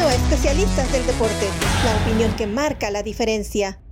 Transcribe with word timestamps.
A 0.00 0.14
Especialistas 0.14 0.90
del 0.92 1.04
Deporte, 1.04 1.46
la 1.84 2.02
opinión 2.02 2.34
que 2.34 2.46
marca 2.46 2.90
la 2.90 3.02
diferencia. 3.02 3.82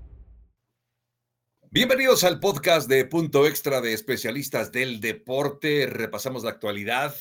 Bienvenidos 1.70 2.24
al 2.24 2.40
podcast 2.40 2.88
de 2.88 3.04
Punto 3.04 3.46
Extra 3.46 3.82
de 3.82 3.92
Especialistas 3.92 4.72
del 4.72 5.00
Deporte. 5.00 5.86
Repasamos 5.86 6.44
la 6.44 6.50
actualidad 6.50 7.14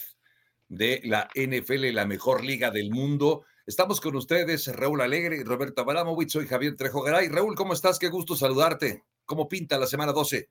de 0.69 1.01
la 1.03 1.27
NFL, 1.35 1.93
la 1.93 2.05
mejor 2.05 2.45
liga 2.45 2.71
del 2.71 2.89
mundo. 2.89 3.43
Estamos 3.65 3.99
con 3.99 4.15
ustedes, 4.15 4.73
Raúl 4.73 5.01
Alegre 5.01 5.43
Roberto 5.43 5.81
Abaramovich. 5.81 6.29
Soy 6.29 6.47
Javier 6.47 6.77
Trejo 6.77 7.01
Garay. 7.01 7.27
Raúl, 7.27 7.55
¿cómo 7.55 7.73
estás? 7.73 7.99
Qué 7.99 8.07
gusto 8.07 8.37
saludarte. 8.37 9.03
¿Cómo 9.25 9.49
pinta 9.49 9.77
la 9.77 9.87
semana 9.87 10.13
12? 10.13 10.49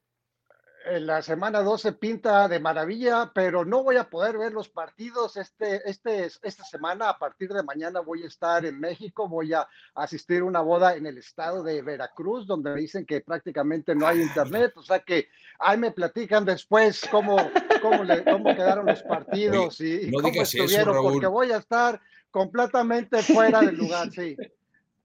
Eh, 0.88 1.00
la 1.00 1.20
semana 1.20 1.62
12 1.62 1.94
pinta 1.94 2.46
de 2.46 2.60
maravilla, 2.60 3.32
pero 3.34 3.64
no 3.64 3.82
voy 3.82 3.96
a 3.96 4.08
poder 4.08 4.38
ver 4.38 4.52
los 4.52 4.68
partidos 4.68 5.36
este, 5.36 5.88
este, 5.90 6.30
esta 6.42 6.64
semana. 6.64 7.08
A 7.08 7.18
partir 7.18 7.52
de 7.52 7.64
mañana 7.64 7.98
voy 7.98 8.22
a 8.22 8.28
estar 8.28 8.64
en 8.64 8.78
México, 8.78 9.28
voy 9.28 9.52
a 9.52 9.66
asistir 9.96 10.42
a 10.42 10.44
una 10.44 10.60
boda 10.60 10.94
en 10.94 11.06
el 11.06 11.18
estado 11.18 11.64
de 11.64 11.82
Veracruz, 11.82 12.46
donde 12.46 12.70
me 12.70 12.80
dicen 12.80 13.04
que 13.04 13.20
prácticamente 13.20 13.96
no 13.96 14.06
hay 14.06 14.22
internet, 14.22 14.74
o 14.76 14.82
sea 14.82 15.00
que 15.00 15.28
ahí 15.58 15.76
me 15.76 15.90
platican 15.90 16.44
después 16.44 17.00
cómo, 17.10 17.36
cómo, 17.82 18.04
cómo 18.24 18.54
quedaron 18.54 18.86
los 18.86 19.02
partidos 19.02 19.80
y, 19.80 20.12
cómo 20.12 20.28
estuvieron, 20.28 21.02
porque 21.02 21.26
voy 21.26 21.50
a 21.50 21.56
estar 21.56 22.00
completamente 22.30 23.22
fuera 23.24 23.60
del 23.60 23.76
lugar, 23.76 24.10
sí. 24.12 24.36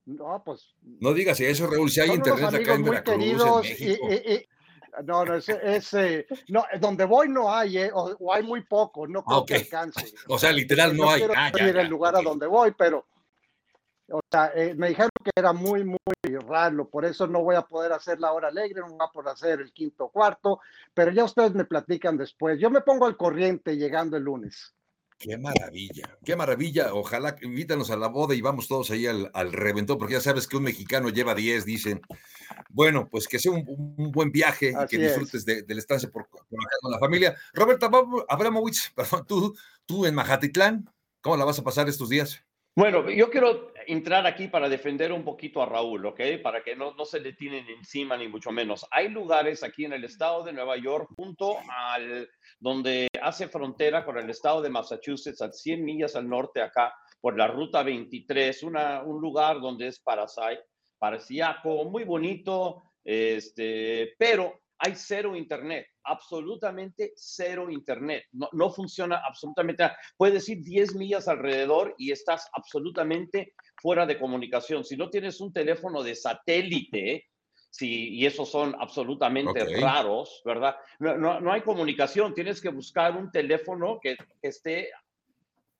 No, 0.03 0.41
pues. 0.43 0.73
No 0.99 1.13
digas 1.13 1.39
eso, 1.39 1.67
Raúl, 1.67 1.89
si 1.89 2.01
hay 2.01 2.09
internet 2.09 2.53
acá 2.55 2.73
en 2.73 2.83
Veracruz, 2.83 3.15
en 3.15 3.61
México. 3.61 4.09
y, 4.09 4.45
no, 5.03 5.25
no, 5.25 5.35
ese, 5.35 6.27
no, 6.49 6.65
donde 6.79 7.05
voy 7.05 7.29
no 7.29 7.53
hay, 7.53 7.77
eh, 7.77 7.91
o, 7.93 8.33
hay 8.33 8.43
muy 8.43 8.63
poco, 8.63 9.07
no 9.07 9.23
creo 9.23 9.45
que 9.45 9.55
alcance. 9.55 10.13
O 10.27 10.37
sea, 10.37 10.51
literal 10.51 10.95
no, 10.95 11.09
hay. 11.09 11.23
Ah, 11.35 11.51
ya, 11.57 11.65
el 11.65 11.87
lugar 11.87 12.15
a 12.15 12.21
donde 12.21 12.47
voy, 12.47 12.73
pero, 12.77 13.05
o 14.09 14.19
sea, 14.29 14.51
eh, 14.55 14.73
me 14.75 14.89
dijeron 14.89 15.09
que 15.23 15.31
era 15.35 15.53
muy, 15.53 15.83
muy 15.83 15.97
raro, 16.47 16.89
por 16.89 17.05
eso 17.05 17.27
no 17.27 17.41
voy 17.41 17.55
a 17.55 17.61
poder 17.61 17.93
hacer 17.93 18.19
la 18.19 18.33
hora 18.33 18.49
alegre, 18.49 18.81
no 18.81 18.87
voy 18.87 19.07
a 19.07 19.11
poder 19.11 19.33
hacer 19.33 19.61
el 19.61 19.71
quinto 19.71 20.09
cuarto, 20.09 20.59
pero 20.93 21.11
ya 21.11 21.23
ustedes 21.23 21.53
me 21.53 21.65
platican 21.65 22.17
después. 22.17 22.59
Yo 22.59 22.69
me 22.69 22.81
pongo 22.81 23.05
al 23.05 23.17
corriente 23.17 23.77
llegando 23.77 24.17
el 24.17 24.23
lunes. 24.23 24.73
Qué 25.21 25.37
maravilla, 25.37 26.17
qué 26.25 26.35
maravilla. 26.35 26.93
Ojalá 26.93 27.35
invítanos 27.43 27.91
a 27.91 27.95
la 27.95 28.07
boda 28.07 28.33
y 28.33 28.41
vamos 28.41 28.67
todos 28.67 28.89
ahí 28.89 29.05
al, 29.05 29.29
al 29.35 29.53
reventón, 29.53 29.99
porque 29.99 30.15
ya 30.15 30.21
sabes 30.21 30.47
que 30.47 30.57
un 30.57 30.63
mexicano 30.63 31.09
lleva 31.09 31.35
10, 31.35 31.63
dicen. 31.63 32.01
Bueno, 32.69 33.07
pues 33.09 33.27
que 33.27 33.37
sea 33.37 33.51
un, 33.51 34.11
buen 34.11 34.31
viaje 34.31 34.73
y 34.73 34.87
que 34.87 34.97
disfrutes 34.97 35.45
de, 35.45 35.63
la 35.67 35.79
estancia 35.79 36.09
por, 36.09 36.27
con 36.27 36.91
la 36.91 36.97
familia. 36.97 37.35
Roberto 37.53 37.89
Abramovich, 38.27 38.93
tú, 39.27 39.55
tú 39.85 40.05
en 40.07 40.15
Majatitlán, 40.15 40.89
¿cómo 41.21 41.37
la 41.37 41.45
vas 41.45 41.59
a 41.59 41.63
pasar 41.63 41.87
estos 41.87 42.09
días? 42.09 42.43
Bueno, 42.73 43.09
yo 43.09 43.29
quiero 43.29 43.73
entrar 43.85 44.25
aquí 44.25 44.47
para 44.47 44.69
defender 44.69 45.11
un 45.11 45.25
poquito 45.25 45.61
a 45.61 45.65
Raúl, 45.65 46.05
¿ok? 46.05 46.21
Para 46.41 46.63
que 46.63 46.73
no, 46.73 46.93
no 46.93 47.03
se 47.03 47.19
le 47.19 47.33
tienen 47.33 47.67
encima 47.67 48.15
ni 48.15 48.29
mucho 48.29 48.49
menos. 48.51 48.87
Hay 48.91 49.09
lugares 49.09 49.61
aquí 49.61 49.83
en 49.83 49.91
el 49.91 50.05
estado 50.05 50.43
de 50.43 50.53
Nueva 50.53 50.77
York, 50.77 51.09
junto 51.17 51.57
al 51.67 52.29
donde 52.61 53.09
hace 53.21 53.49
frontera 53.49 54.05
con 54.05 54.17
el 54.17 54.29
estado 54.29 54.61
de 54.61 54.69
Massachusetts, 54.69 55.41
a 55.41 55.51
100 55.51 55.83
millas 55.83 56.15
al 56.15 56.29
norte 56.29 56.61
acá, 56.61 56.93
por 57.19 57.37
la 57.37 57.47
ruta 57.47 57.83
23, 57.83 58.63
una, 58.63 59.03
un 59.03 59.19
lugar 59.19 59.59
donde 59.59 59.87
es 59.87 60.01
paradisíaco, 60.97 61.83
muy 61.85 62.05
bonito, 62.05 62.83
este, 63.03 64.15
pero 64.17 64.61
hay 64.77 64.93
cero 64.95 65.35
internet, 65.35 65.87
absolutamente 66.03 67.13
cero 67.15 67.69
internet. 67.69 68.25
No, 68.31 68.49
no 68.51 68.69
funciona 68.69 69.21
absolutamente 69.25 69.83
nada. 69.83 69.97
Puedes 70.17 70.47
ir 70.49 70.63
10 70.63 70.95
millas 70.95 71.27
alrededor 71.27 71.95
y 71.97 72.11
estás 72.11 72.49
absolutamente 72.53 73.53
fuera 73.75 74.05
de 74.05 74.19
comunicación. 74.19 74.83
Si 74.83 74.97
no 74.97 75.09
tienes 75.09 75.41
un 75.41 75.53
teléfono 75.53 76.03
de 76.03 76.15
satélite, 76.15 77.27
sí, 77.69 78.09
y 78.09 78.25
esos 78.25 78.49
son 78.49 78.75
absolutamente 78.79 79.65
raros, 79.79 80.41
¿verdad? 80.45 80.75
No, 80.99 81.17
no, 81.17 81.39
no, 81.39 81.51
hay 81.51 81.61
comunicación, 81.61 82.33
tienes 82.33 82.61
que 82.61 82.69
buscar 82.69 83.15
un 83.17 83.31
teléfono 83.31 83.99
que, 84.01 84.17
esté 84.41 84.91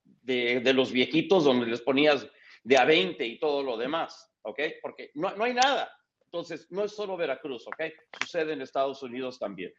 de, 0.03 0.61
de, 0.61 0.73
los 0.73 0.91
viejitos 0.91 1.43
donde 1.43 1.65
les 1.65 1.81
ponías 1.81 2.27
de 2.63 2.77
a 2.77 2.85
20 2.85 3.25
y 3.25 3.39
todo 3.39 3.63
lo 3.63 3.77
demás, 3.77 4.31
¿ok? 4.43 4.59
Porque 4.81 5.11
no, 5.15 5.35
no 5.35 5.43
hay 5.43 5.53
nada. 5.53 5.91
Entonces, 6.25 6.71
no 6.71 6.85
es 6.85 6.93
solo 6.95 7.17
Veracruz, 7.17 7.67
¿ok? 7.67 7.91
Sucede 8.21 8.53
en 8.53 8.61
Estados 8.61 9.03
Unidos 9.03 9.37
también. 9.37 9.73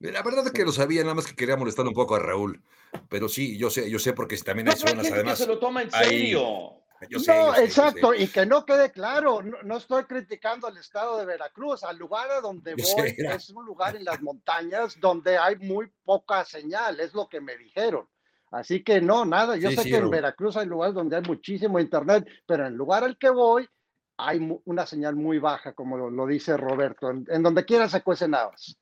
La 0.00 0.22
verdad 0.22 0.46
es 0.46 0.52
que 0.52 0.64
lo 0.64 0.72
sabía, 0.72 1.02
nada 1.02 1.14
más 1.14 1.26
que 1.26 1.34
quería 1.34 1.56
molestar 1.56 1.86
un 1.86 1.94
poco 1.94 2.14
a 2.14 2.20
Raúl. 2.20 2.62
Pero 3.08 3.28
sí, 3.28 3.58
yo 3.58 3.68
sé, 3.70 3.90
yo 3.90 3.98
sé 3.98 4.12
porque 4.12 4.36
también 4.38 4.68
hay 4.68 4.76
zonas, 4.76 5.10
además. 5.10 5.38
Que 5.38 5.44
se 5.44 5.48
lo 5.48 5.58
toma 5.58 5.82
en 5.82 5.90
serio. 5.90 6.82
no, 7.26 7.56
exacto, 7.56 8.14
y 8.14 8.28
que 8.28 8.46
no 8.46 8.64
quede 8.64 8.90
claro, 8.90 9.42
no, 9.42 9.76
estoy 9.76 10.04
criticando 10.04 10.66
al 10.66 10.76
estado 10.76 11.18
de 11.18 11.26
Veracruz, 11.26 11.84
al 11.84 11.96
lugar 11.96 12.30
a 12.30 12.40
donde 12.40 12.74
voy 12.74 13.14
es 13.16 13.50
un 13.50 13.66
lugar 13.66 13.96
en 13.96 14.04
las 14.04 14.20
montañas 14.20 14.98
donde 15.00 15.36
hay 15.36 15.56
muy 15.56 15.90
poca 16.04 16.44
señal, 16.44 16.98
es 17.00 17.14
lo 17.14 17.28
que 17.28 17.40
me 17.40 17.56
dijeron. 17.56 18.08
Así 18.50 18.82
que 18.82 19.00
no, 19.00 19.24
nada, 19.24 19.56
yo 19.56 19.70
sé 19.70 19.84
que 19.84 19.96
en 19.96 20.10
Veracruz 20.10 20.56
hay 20.56 20.66
lugares 20.66 20.94
donde 20.94 21.16
hay 21.16 21.22
muchísimo 21.22 21.78
internet, 21.78 22.26
pero 22.46 22.66
en 22.66 22.72
el 22.72 22.78
lugar 22.78 23.04
al 23.04 23.18
que 23.18 23.30
voy 23.30 23.68
hay 24.16 24.60
una 24.64 24.84
señal 24.84 25.14
muy 25.14 25.38
baja, 25.38 25.74
como 25.74 25.96
lo, 25.96 26.26
dice 26.26 26.56
Roberto, 26.56 27.10
en, 27.10 27.42
donde 27.42 27.64
quiera 27.64 27.88
se 27.88 28.02
cuecen 28.02 28.34
habas. 28.34 28.76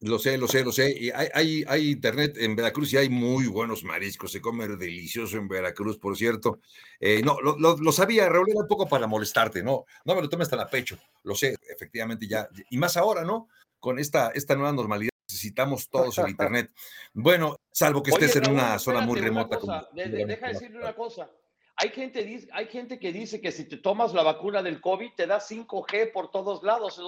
Lo 0.00 0.20
sé, 0.20 0.38
lo 0.38 0.46
sé, 0.46 0.64
lo 0.64 0.70
sé. 0.70 0.94
Y 0.96 1.10
hay, 1.10 1.64
hay, 1.66 1.90
internet 1.90 2.36
en 2.38 2.54
Veracruz 2.54 2.92
y 2.92 2.98
hay 2.98 3.08
muy 3.08 3.48
buenos 3.48 3.82
mariscos. 3.82 4.30
Se 4.30 4.40
come 4.40 4.68
delicioso 4.68 5.36
en 5.36 5.48
Veracruz, 5.48 5.98
por 5.98 6.16
cierto. 6.16 6.60
Eh, 7.00 7.20
no, 7.24 7.40
lo, 7.40 7.56
lo, 7.56 7.92
sabía, 7.92 8.28
Raúl, 8.28 8.48
era 8.50 8.60
un 8.60 8.68
poco 8.68 8.88
para 8.88 9.08
molestarte, 9.08 9.62
¿no? 9.62 9.86
No 10.04 10.14
me 10.14 10.22
lo 10.22 10.28
tomes 10.28 10.48
tan 10.48 10.60
a 10.60 10.68
pecho. 10.68 10.96
Lo 11.24 11.34
sé, 11.34 11.56
efectivamente 11.68 12.28
ya. 12.28 12.48
Y 12.70 12.78
más 12.78 12.96
ahora, 12.96 13.24
¿no? 13.24 13.48
Con 13.80 13.98
esta, 13.98 14.30
esta 14.30 14.54
nueva 14.54 14.72
normalidad 14.72 15.10
necesitamos 15.28 15.88
todos 15.88 16.16
el 16.18 16.28
internet. 16.30 16.70
Bueno, 17.12 17.56
salvo 17.72 18.02
que 18.02 18.12
estés 18.12 18.36
en 18.36 18.50
una 18.50 18.78
zona 18.78 19.00
muy 19.00 19.20
remota. 19.20 19.58
Como, 19.58 19.82
deja 19.92 20.48
decirle 20.48 20.78
una 20.78 20.94
cosa. 20.94 21.28
Hay 21.74 21.90
gente, 21.90 22.48
hay 22.52 22.66
gente 22.66 22.98
que 22.98 23.12
dice 23.12 23.40
que 23.40 23.52
si 23.52 23.64
te 23.64 23.76
tomas 23.76 24.12
la 24.12 24.22
vacuna 24.22 24.62
del 24.62 24.80
COVID 24.80 25.10
te 25.16 25.26
da 25.26 25.38
5G 25.40 26.12
por 26.12 26.30
todos 26.30 26.62
lados. 26.62 27.00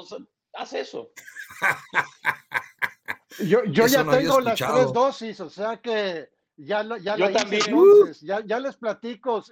Haz 0.54 0.72
eso. 0.72 1.12
yo, 3.38 3.64
ya 3.64 4.04
tengo 4.08 4.40
las 4.40 4.58
tres 4.58 4.92
dosis, 4.92 5.40
o 5.40 5.50
sea 5.50 5.80
que 5.80 6.28
ya, 6.56 6.84
ya 7.00 7.16
yo 7.16 7.32
también. 7.32 7.62
ya, 8.22 8.44
ya, 8.44 8.60
les 8.60 8.76
platico. 8.76 9.42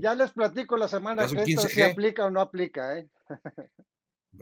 ya 0.00 0.14
les 0.14 0.30
platico 0.32 0.76
la 0.76 0.88
semana 0.88 1.26
que 1.26 1.42
esto 1.42 1.68
si 1.68 1.82
aplica 1.82 2.26
o 2.26 2.30
no 2.30 2.40
aplica. 2.40 2.98
¿eh? 2.98 3.08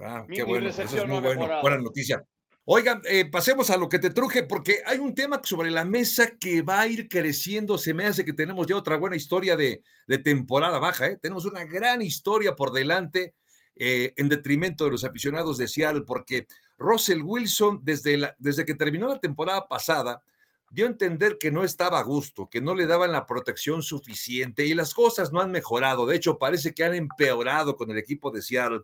Ah, 0.02 0.26
qué 0.30 0.42
bueno, 0.42 0.68
eso 0.68 0.82
es 0.82 1.06
muy 1.06 1.20
bueno. 1.20 1.48
Buena 1.62 1.78
noticia. 1.78 2.24
Oigan, 2.66 3.02
eh, 3.04 3.26
pasemos 3.26 3.68
a 3.68 3.76
lo 3.76 3.90
que 3.90 3.98
te 3.98 4.08
truje, 4.08 4.42
porque 4.42 4.78
hay 4.86 4.98
un 4.98 5.14
tema 5.14 5.38
sobre 5.44 5.70
la 5.70 5.84
mesa 5.84 6.38
que 6.38 6.62
va 6.62 6.80
a 6.80 6.86
ir 6.86 7.08
creciendo. 7.08 7.76
Se 7.76 7.92
me 7.92 8.06
hace 8.06 8.24
que 8.24 8.32
tenemos 8.32 8.66
ya 8.66 8.76
otra 8.76 8.96
buena 8.96 9.16
historia 9.16 9.54
de, 9.54 9.82
temporada 10.24 10.78
baja. 10.78 11.08
¿eh? 11.08 11.18
Tenemos 11.20 11.44
una 11.44 11.64
gran 11.64 12.00
historia 12.00 12.56
por 12.56 12.72
delante 12.72 13.34
eh, 13.76 14.14
en 14.16 14.30
detrimento 14.30 14.86
de 14.86 14.92
los 14.92 15.04
aficionados 15.04 15.58
de 15.58 15.68
Seattle, 15.68 16.04
porque 16.06 16.46
Russell 16.78 17.22
Wilson, 17.22 17.80
desde, 17.82 18.34
desde 18.38 18.64
que 18.64 18.74
terminó 18.74 19.08
la 19.08 19.20
temporada 19.20 19.66
pasada, 19.66 20.22
dio 20.70 20.86
a 20.86 20.90
entender 20.90 21.38
que 21.38 21.52
no 21.52 21.62
estaba 21.62 22.00
a 22.00 22.02
gusto, 22.02 22.48
que 22.50 22.60
no 22.60 22.74
le 22.74 22.86
daban 22.86 23.12
la 23.12 23.26
protección 23.26 23.82
suficiente 23.82 24.66
y 24.66 24.74
las 24.74 24.92
cosas 24.92 25.32
no 25.32 25.40
han 25.40 25.52
mejorado. 25.52 26.04
De 26.04 26.16
hecho, 26.16 26.38
parece 26.38 26.74
que 26.74 26.84
han 26.84 26.94
empeorado 26.94 27.76
con 27.76 27.90
el 27.90 27.98
equipo 27.98 28.30
de 28.30 28.42
Seattle. 28.42 28.82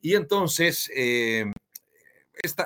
Y 0.00 0.14
entonces, 0.14 0.90
eh, 0.94 1.46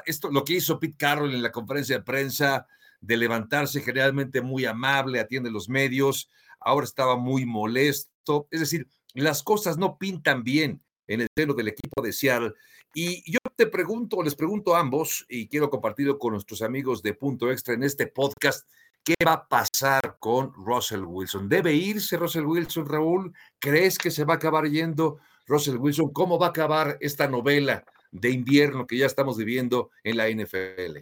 esto, 0.05 0.31
lo 0.31 0.45
que 0.45 0.55
hizo 0.55 0.79
Pete 0.79 0.97
Carroll 0.99 1.35
en 1.35 1.43
la 1.43 1.53
conferencia 1.53 1.97
de 1.97 2.05
prensa, 2.05 2.67
de 3.01 3.17
levantarse 3.17 3.81
generalmente 3.81 4.43
muy 4.43 4.65
amable, 4.65 5.21
atiende 5.21 5.51
los 5.51 5.69
medios, 5.69 6.29
ahora 6.61 6.85
estaba 6.85 7.17
muy 7.17 7.47
molesto. 7.47 8.49
Es 8.51 8.61
decir, 8.61 8.89
las 9.15 9.43
cosas 9.43 9.79
no 9.79 9.99
pintan 9.99 10.43
bien 10.43 10.83
en 11.09 11.23
el 11.23 11.29
seno 11.37 11.55
del 11.55 11.69
equipo 11.69 12.01
de 12.03 12.13
Seattle. 12.13 12.55
Y 12.95 13.31
yo 13.31 13.39
te 13.57 13.67
pregunto, 13.67 14.23
les 14.23 14.35
pregunto 14.35 14.77
a 14.77 14.81
ambos, 14.81 15.27
y 15.29 15.49
quiero 15.49 15.69
compartirlo 15.69 16.19
con 16.19 16.35
nuestros 16.35 16.63
amigos 16.63 17.03
de 17.03 17.15
Punto 17.15 17.51
Extra 17.51 17.75
en 17.75 17.83
este 17.83 18.07
podcast, 18.07 18.69
¿qué 19.03 19.15
va 19.27 19.33
a 19.33 19.49
pasar 19.49 20.17
con 20.21 20.53
Russell 20.55 21.03
Wilson? 21.03 21.49
¿Debe 21.49 21.75
irse 21.75 22.17
Russell 22.17 22.45
Wilson, 22.45 22.87
Raúl? 22.87 23.35
¿Crees 23.59 23.99
que 23.99 24.11
se 24.11 24.25
va 24.25 24.35
a 24.35 24.37
acabar 24.37 24.67
yendo 24.67 25.19
Russell 25.47 25.77
Wilson? 25.77 26.13
¿Cómo 26.13 26.39
va 26.39 26.47
a 26.47 26.51
acabar 26.51 26.99
esta 27.01 27.27
novela 27.27 27.85
de 28.11 28.31
invierno 28.31 28.87
que 28.87 28.99
ya 28.99 29.07
estamos 29.07 29.37
viviendo 29.37 29.91
en 30.05 30.17
la 30.17 30.29
NFL? 30.29 30.99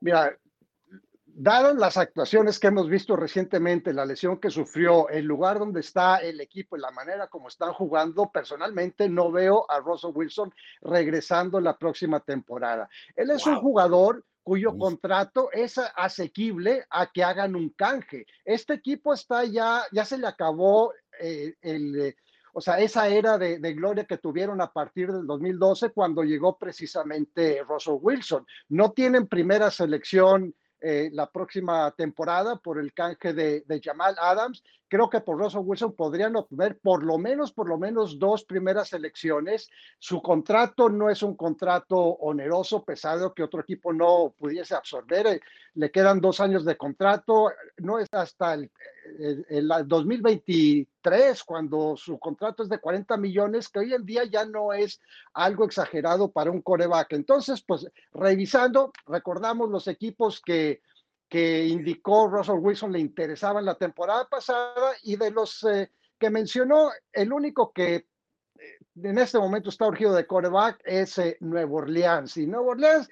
Mira, 0.00 0.38
dadas 1.42 1.74
las 1.74 1.96
actuaciones 1.96 2.58
que 2.58 2.66
hemos 2.66 2.86
visto 2.86 3.16
recientemente, 3.16 3.94
la 3.94 4.04
lesión 4.04 4.38
que 4.38 4.50
sufrió, 4.50 5.08
el 5.08 5.24
lugar 5.24 5.58
donde 5.58 5.80
está 5.80 6.18
el 6.18 6.38
equipo 6.38 6.76
y 6.76 6.80
la 6.80 6.90
manera 6.90 7.28
como 7.28 7.48
están 7.48 7.72
jugando, 7.72 8.30
personalmente 8.30 9.08
no 9.08 9.32
veo 9.32 9.64
a 9.70 9.80
Russell 9.80 10.12
Wilson 10.14 10.52
regresando 10.82 11.58
la 11.58 11.78
próxima 11.78 12.20
temporada. 12.20 12.90
Él 13.16 13.30
es 13.30 13.46
un 13.46 13.56
jugador 13.56 14.22
cuyo 14.42 14.76
contrato 14.76 15.50
es 15.50 15.78
asequible 15.96 16.84
a 16.90 17.10
que 17.10 17.24
hagan 17.24 17.56
un 17.56 17.70
canje. 17.70 18.26
Este 18.44 18.74
equipo 18.74 19.14
está 19.14 19.44
ya, 19.44 19.84
ya 19.92 20.04
se 20.04 20.18
le 20.18 20.26
acabó 20.26 20.92
eh, 21.18 21.54
el, 21.62 22.00
eh, 22.00 22.16
o 22.52 22.60
sea, 22.60 22.80
esa 22.80 23.08
era 23.08 23.38
de, 23.38 23.58
de, 23.60 23.72
gloria 23.72 24.04
que 24.04 24.18
tuvieron 24.18 24.60
a 24.60 24.70
partir 24.70 25.10
del 25.10 25.26
2012 25.26 25.90
cuando 25.90 26.22
llegó 26.22 26.58
precisamente 26.58 27.62
Russell 27.66 27.98
Wilson. 27.98 28.46
No 28.68 28.92
tienen 28.92 29.26
primera 29.26 29.70
selección 29.70 30.54
eh, 30.80 31.10
la 31.12 31.30
próxima 31.30 31.90
temporada 31.92 32.56
por 32.56 32.78
el 32.78 32.92
canje 32.92 33.32
de, 33.32 33.62
de, 33.66 33.80
Jamal 33.82 34.16
Adams. 34.20 34.62
Creo 34.90 35.08
que 35.08 35.20
por 35.20 35.38
Russell 35.38 35.60
Wilson 35.62 35.92
podrían 35.92 36.34
obtener 36.34 36.76
por 36.80 37.04
lo 37.04 37.16
menos, 37.16 37.52
por 37.52 37.68
lo 37.68 37.78
menos 37.78 38.18
dos 38.18 38.42
primeras 38.44 38.92
elecciones. 38.92 39.70
Su 40.00 40.20
contrato 40.20 40.88
no 40.88 41.08
es 41.08 41.22
un 41.22 41.36
contrato 41.36 41.96
oneroso, 41.96 42.84
pesado, 42.84 43.32
que 43.32 43.44
otro 43.44 43.60
equipo 43.60 43.92
no 43.92 44.34
pudiese 44.36 44.74
absorber. 44.74 45.28
Eh, 45.28 45.40
le 45.74 45.92
quedan 45.92 46.20
dos 46.20 46.40
años 46.40 46.64
de 46.64 46.76
contrato. 46.76 47.52
No 47.76 48.00
es 48.00 48.08
hasta 48.10 48.54
el, 48.54 48.68
el, 49.48 49.70
2023, 49.86 51.44
cuando 51.44 51.96
su 51.96 52.18
contrato 52.18 52.64
es 52.64 52.68
de 52.68 52.80
40 52.80 53.16
millones, 53.16 53.68
que 53.68 53.78
hoy 53.78 53.94
en 53.94 54.04
día 54.04 54.24
ya 54.24 54.44
no 54.44 54.72
es 54.72 55.00
algo 55.34 55.66
exagerado 55.66 56.32
para 56.32 56.50
un 56.50 56.62
coreback. 56.62 57.12
Entonces, 57.12 57.62
pues 57.62 57.86
revisando, 58.12 58.92
recordamos 59.06 59.70
los 59.70 59.86
equipos 59.86 60.42
que 60.44 60.82
que 61.30 61.64
indicó 61.64 62.28
Russell 62.28 62.58
Wilson 62.58 62.92
le 62.92 62.98
interesaba 62.98 63.60
en 63.60 63.66
la 63.66 63.76
temporada 63.76 64.28
pasada 64.28 64.92
y 65.04 65.14
de 65.16 65.30
los 65.30 65.62
eh, 65.62 65.92
que 66.18 66.28
mencionó, 66.28 66.90
el 67.12 67.32
único 67.32 67.72
que 67.72 67.94
eh, 67.94 68.04
en 68.96 69.16
este 69.16 69.38
momento 69.38 69.70
está 69.70 69.86
urgido 69.86 70.12
de 70.12 70.26
coreback 70.26 70.82
es 70.84 71.16
eh, 71.18 71.36
Nuevo 71.38 71.76
Orleans. 71.76 72.36
Y 72.36 72.48
Nuevo 72.48 72.70
Orleans 72.70 73.08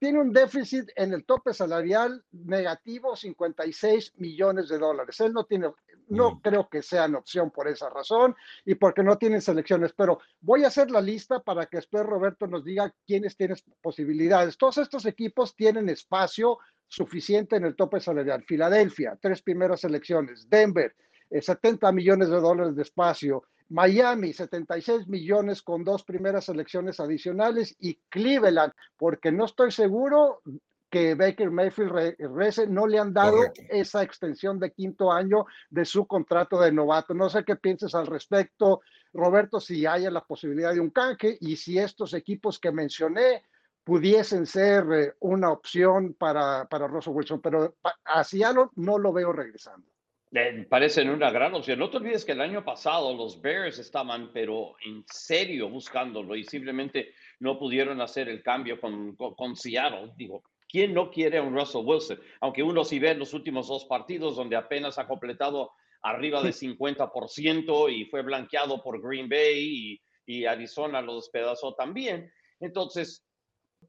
tiene 0.00 0.20
un 0.20 0.32
déficit 0.32 0.90
en 0.96 1.14
el 1.14 1.24
tope 1.24 1.54
salarial 1.54 2.24
negativo, 2.32 3.14
56 3.14 4.14
millones 4.16 4.68
de 4.68 4.78
dólares. 4.78 5.20
Él 5.20 5.32
no 5.32 5.44
tiene, 5.44 5.70
no 6.08 6.32
mm. 6.32 6.40
creo 6.40 6.68
que 6.68 6.82
sean 6.82 7.14
opción 7.14 7.50
por 7.50 7.68
esa 7.68 7.88
razón 7.88 8.34
y 8.64 8.74
porque 8.74 9.02
no 9.02 9.16
tienen 9.18 9.42
selecciones, 9.42 9.92
pero 9.96 10.20
voy 10.40 10.64
a 10.64 10.68
hacer 10.68 10.90
la 10.90 11.00
lista 11.00 11.40
para 11.40 11.66
que 11.66 11.78
después 11.78 12.04
Roberto 12.04 12.46
nos 12.46 12.64
diga 12.64 12.92
quiénes 13.06 13.36
tienen 13.36 13.56
posibilidades. 13.80 14.56
Todos 14.56 14.78
estos 14.78 15.06
equipos 15.06 15.54
tienen 15.56 15.88
espacio 15.88 16.58
suficiente 16.88 17.56
en 17.56 17.64
el 17.64 17.74
tope 17.74 18.00
salarial. 18.00 18.44
Filadelfia, 18.44 19.18
tres 19.20 19.40
primeras 19.40 19.82
elecciones. 19.84 20.48
Denver, 20.48 20.94
70 21.30 21.88
eh, 21.88 21.92
millones 21.92 22.28
de 22.28 22.40
dólares 22.40 22.76
de 22.76 22.82
espacio. 22.82 23.44
Miami, 23.70 24.34
76 24.34 25.08
millones 25.08 25.62
con 25.62 25.82
dos 25.82 26.04
primeras 26.04 26.50
elecciones 26.50 27.00
adicionales. 27.00 27.74
Y 27.78 27.98
Cleveland, 28.10 28.74
porque 28.98 29.32
no 29.32 29.46
estoy 29.46 29.70
seguro 29.70 30.42
que 30.92 31.14
Baker 31.14 31.50
Mayfield 31.50 31.90
regrese, 31.90 32.66
no 32.66 32.86
le 32.86 32.98
han 32.98 33.14
dado 33.14 33.38
esa 33.70 34.02
extensión 34.02 34.58
de 34.58 34.72
quinto 34.72 35.10
año 35.10 35.46
de 35.70 35.86
su 35.86 36.06
contrato 36.06 36.60
de 36.60 36.70
novato. 36.70 37.14
No 37.14 37.30
sé 37.30 37.44
qué 37.44 37.56
pienses 37.56 37.94
al 37.94 38.06
respecto, 38.06 38.82
Roberto, 39.14 39.58
si 39.58 39.86
haya 39.86 40.10
la 40.10 40.22
posibilidad 40.22 40.74
de 40.74 40.80
un 40.80 40.90
canje 40.90 41.38
y 41.40 41.56
si 41.56 41.78
estos 41.78 42.12
equipos 42.12 42.58
que 42.58 42.72
mencioné 42.72 43.42
pudiesen 43.82 44.44
ser 44.44 44.84
eh, 44.92 45.14
una 45.20 45.50
opción 45.50 46.12
para, 46.12 46.66
para 46.66 46.88
Russell 46.88 47.14
Wilson, 47.14 47.40
pero 47.40 47.74
a 48.04 48.22
Seattle 48.22 48.66
no 48.76 48.98
lo 48.98 49.14
veo 49.14 49.32
regresando. 49.32 49.86
Eh, 50.34 50.66
parecen 50.68 51.08
una 51.08 51.30
gran 51.30 51.54
opción. 51.54 51.78
No 51.78 51.90
te 51.90 51.96
olvides 51.96 52.24
que 52.24 52.32
el 52.32 52.40
año 52.42 52.64
pasado 52.64 53.14
los 53.14 53.40
Bears 53.40 53.78
estaban, 53.78 54.30
pero 54.32 54.74
en 54.84 55.04
serio 55.06 55.68
buscándolo 55.68 56.36
y 56.36 56.44
simplemente 56.44 57.14
no 57.40 57.58
pudieron 57.58 58.00
hacer 58.00 58.28
el 58.28 58.42
cambio 58.42 58.80
con, 58.80 59.14
con, 59.16 59.56
Seattle. 59.56 60.12
Digo, 60.16 60.42
¿quién 60.72 60.94
no 60.94 61.10
quiere 61.10 61.38
a 61.38 61.42
un 61.42 61.54
Russell 61.54 61.84
Wilson? 61.84 62.18
Aunque 62.40 62.62
uno 62.62 62.82
sí 62.82 62.98
ve 62.98 63.14
los 63.14 63.34
últimos 63.34 63.68
dos 63.68 63.84
partidos 63.84 64.34
donde 64.34 64.56
apenas 64.56 64.98
ha 64.98 65.06
completado 65.06 65.70
arriba 66.00 66.42
de 66.42 66.52
50% 66.52 67.92
y 67.92 68.06
fue 68.06 68.22
blanqueado 68.22 68.82
por 68.82 69.00
Green 69.00 69.28
Bay 69.28 69.60
y, 69.60 70.02
y 70.26 70.46
Arizona 70.46 71.02
lo 71.02 71.16
despedazó 71.16 71.74
también. 71.74 72.32
Entonces, 72.58 73.24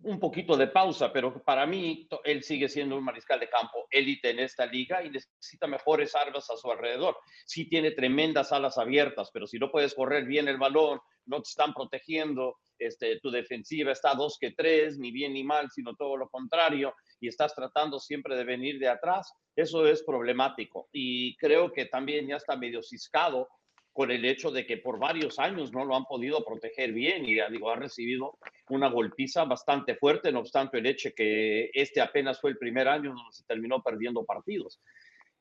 un 0.01 0.19
poquito 0.19 0.57
de 0.57 0.67
pausa, 0.67 1.11
pero 1.13 1.41
para 1.43 1.65
mí 1.65 2.07
él 2.23 2.43
sigue 2.43 2.67
siendo 2.67 2.97
un 2.97 3.03
mariscal 3.03 3.39
de 3.39 3.49
campo 3.49 3.87
élite 3.89 4.31
en 4.31 4.39
esta 4.39 4.65
liga 4.65 5.03
y 5.03 5.09
necesita 5.09 5.67
mejores 5.67 6.15
armas 6.15 6.49
a 6.49 6.57
su 6.57 6.71
alrededor. 6.71 7.17
Sí 7.45 7.69
tiene 7.69 7.91
tremendas 7.91 8.51
alas 8.51 8.77
abiertas, 8.77 9.29
pero 9.31 9.47
si 9.47 9.59
no 9.59 9.71
puedes 9.71 9.93
correr 9.93 10.25
bien 10.25 10.47
el 10.47 10.57
balón, 10.57 10.99
no 11.25 11.37
te 11.37 11.49
están 11.49 11.73
protegiendo, 11.73 12.57
este, 12.77 13.19
tu 13.19 13.31
defensiva 13.31 13.91
está 13.91 14.13
dos 14.13 14.37
que 14.39 14.51
tres, 14.51 14.97
ni 14.97 15.11
bien 15.11 15.33
ni 15.33 15.43
mal, 15.43 15.69
sino 15.71 15.95
todo 15.95 16.17
lo 16.17 16.29
contrario, 16.29 16.93
y 17.19 17.27
estás 17.27 17.55
tratando 17.55 17.99
siempre 17.99 18.35
de 18.35 18.43
venir 18.43 18.79
de 18.79 18.89
atrás, 18.89 19.31
eso 19.55 19.87
es 19.87 20.03
problemático. 20.03 20.89
Y 20.91 21.37
creo 21.37 21.71
que 21.71 21.85
también 21.85 22.27
ya 22.27 22.35
está 22.37 22.57
medio 22.57 22.81
ciscado 22.83 23.47
con 23.93 24.09
el 24.09 24.25
hecho 24.25 24.51
de 24.51 24.65
que 24.65 24.77
por 24.77 24.99
varios 24.99 25.37
años 25.37 25.71
no 25.71 25.85
lo 25.85 25.95
han 25.95 26.05
podido 26.05 26.43
proteger 26.43 26.91
bien 26.91 27.25
y 27.25 27.39
digo, 27.51 27.69
ha 27.69 27.75
recibido 27.75 28.39
una 28.69 28.89
golpiza 28.89 29.45
bastante 29.45 29.95
fuerte, 29.95 30.31
no 30.31 30.39
obstante 30.39 30.79
el 30.79 30.87
hecho 30.87 31.11
que 31.15 31.69
este 31.73 32.01
apenas 32.01 32.41
fue 32.41 32.49
el 32.49 32.57
primer 32.57 32.87
año 32.87 33.13
donde 33.13 33.31
se 33.31 33.45
terminó 33.45 33.83
perdiendo 33.83 34.25
partidos. 34.25 34.81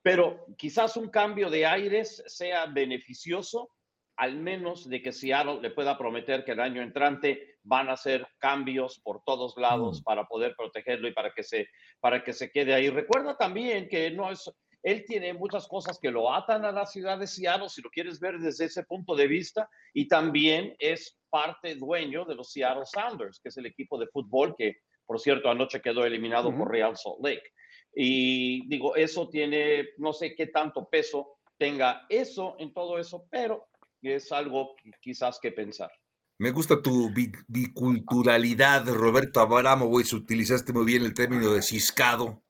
Pero 0.03 0.45
quizás 0.59 0.97
un 0.97 1.09
cambio 1.09 1.49
de 1.49 1.65
aires 1.65 2.23
sea 2.27 2.67
beneficioso, 2.67 3.71
al 4.17 4.37
menos 4.37 4.87
de 4.89 5.01
que 5.01 5.13
Seattle 5.13 5.61
le 5.63 5.71
pueda 5.71 5.97
prometer 5.97 6.45
que 6.45 6.53
el 6.53 6.61
año 6.61 6.83
entrante 6.83 7.57
van 7.63 7.89
a 7.89 7.93
hacer 7.93 8.27
cambios 8.39 9.01
por 9.01 9.23
todos 9.25 9.57
lados 9.57 10.01
mm. 10.01 10.05
para 10.05 10.25
poder 10.27 10.55
protegerlo 10.57 11.09
y 11.09 11.13
para 11.13 11.33
que 11.33 11.43
se 11.43 11.69
para 12.01 12.23
que 12.23 12.35
se 12.35 12.51
quede 12.51 12.75
ahí. 12.75 12.91
Recuerda 12.91 13.37
también 13.37 13.89
que 13.89 14.11
no 14.11 14.31
es 14.31 14.51
él 14.82 15.05
tiene 15.06 15.32
muchas 15.32 15.69
cosas 15.69 15.99
que 15.99 16.11
lo 16.11 16.32
atan 16.32 16.64
a 16.64 16.73
la 16.73 16.87
ciudad 16.87 17.19
de 17.19 17.26
Seattle, 17.26 17.69
si 17.69 17.82
lo 17.82 17.90
quieres 17.90 18.19
ver 18.19 18.38
desde 18.38 18.64
ese 18.64 18.82
punto 18.84 19.14
de 19.14 19.29
vista, 19.29 19.69
y 19.94 20.08
también 20.08 20.75
es 20.79 21.19
parte 21.31 21.76
dueño 21.76 22.25
de 22.25 22.34
los 22.34 22.50
Seattle 22.50 22.84
Sounders, 22.84 23.40
que 23.40 23.49
es 23.49 23.56
el 23.56 23.67
equipo 23.67 23.99
de 23.99 24.08
fútbol 24.08 24.55
que, 24.56 24.79
por 25.06 25.20
cierto, 25.20 25.49
anoche 25.49 25.81
quedó 25.81 26.05
eliminado 26.05 26.55
por 26.56 26.70
Real 26.70 26.96
Salt 26.96 27.19
Lake. 27.23 27.52
Y 27.94 28.67
digo, 28.69 28.96
eso 28.96 29.29
tiene, 29.29 29.90
no 29.99 30.12
sé 30.12 30.34
qué 30.34 30.46
tanto 30.49 30.88
peso 30.88 31.38
tenga 31.58 32.06
eso 32.08 32.56
en 32.58 32.73
todo 32.73 32.99
eso, 32.99 33.26
pero 33.31 33.69
es 34.00 34.32
algo 34.32 34.75
quizás 35.00 35.38
que 35.40 35.52
pensar. 35.52 35.90
Me 36.38 36.50
gusta 36.50 36.82
tu 36.82 37.12
biculturalidad, 37.46 38.89
Roberto 38.89 39.39
Abramovich. 39.39 40.12
Utilizaste 40.12 40.72
muy 40.72 40.84
bien 40.84 41.05
el 41.05 41.15
término 41.15 41.53
de 41.53 41.62
ciscado. 41.62 42.43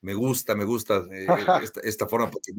Me 0.00 0.14
gusta, 0.14 0.54
me 0.54 0.64
gusta 0.64 1.02
eh, 1.10 1.26
esta, 1.82 2.06
forma, 2.06 2.30
porque 2.30 2.52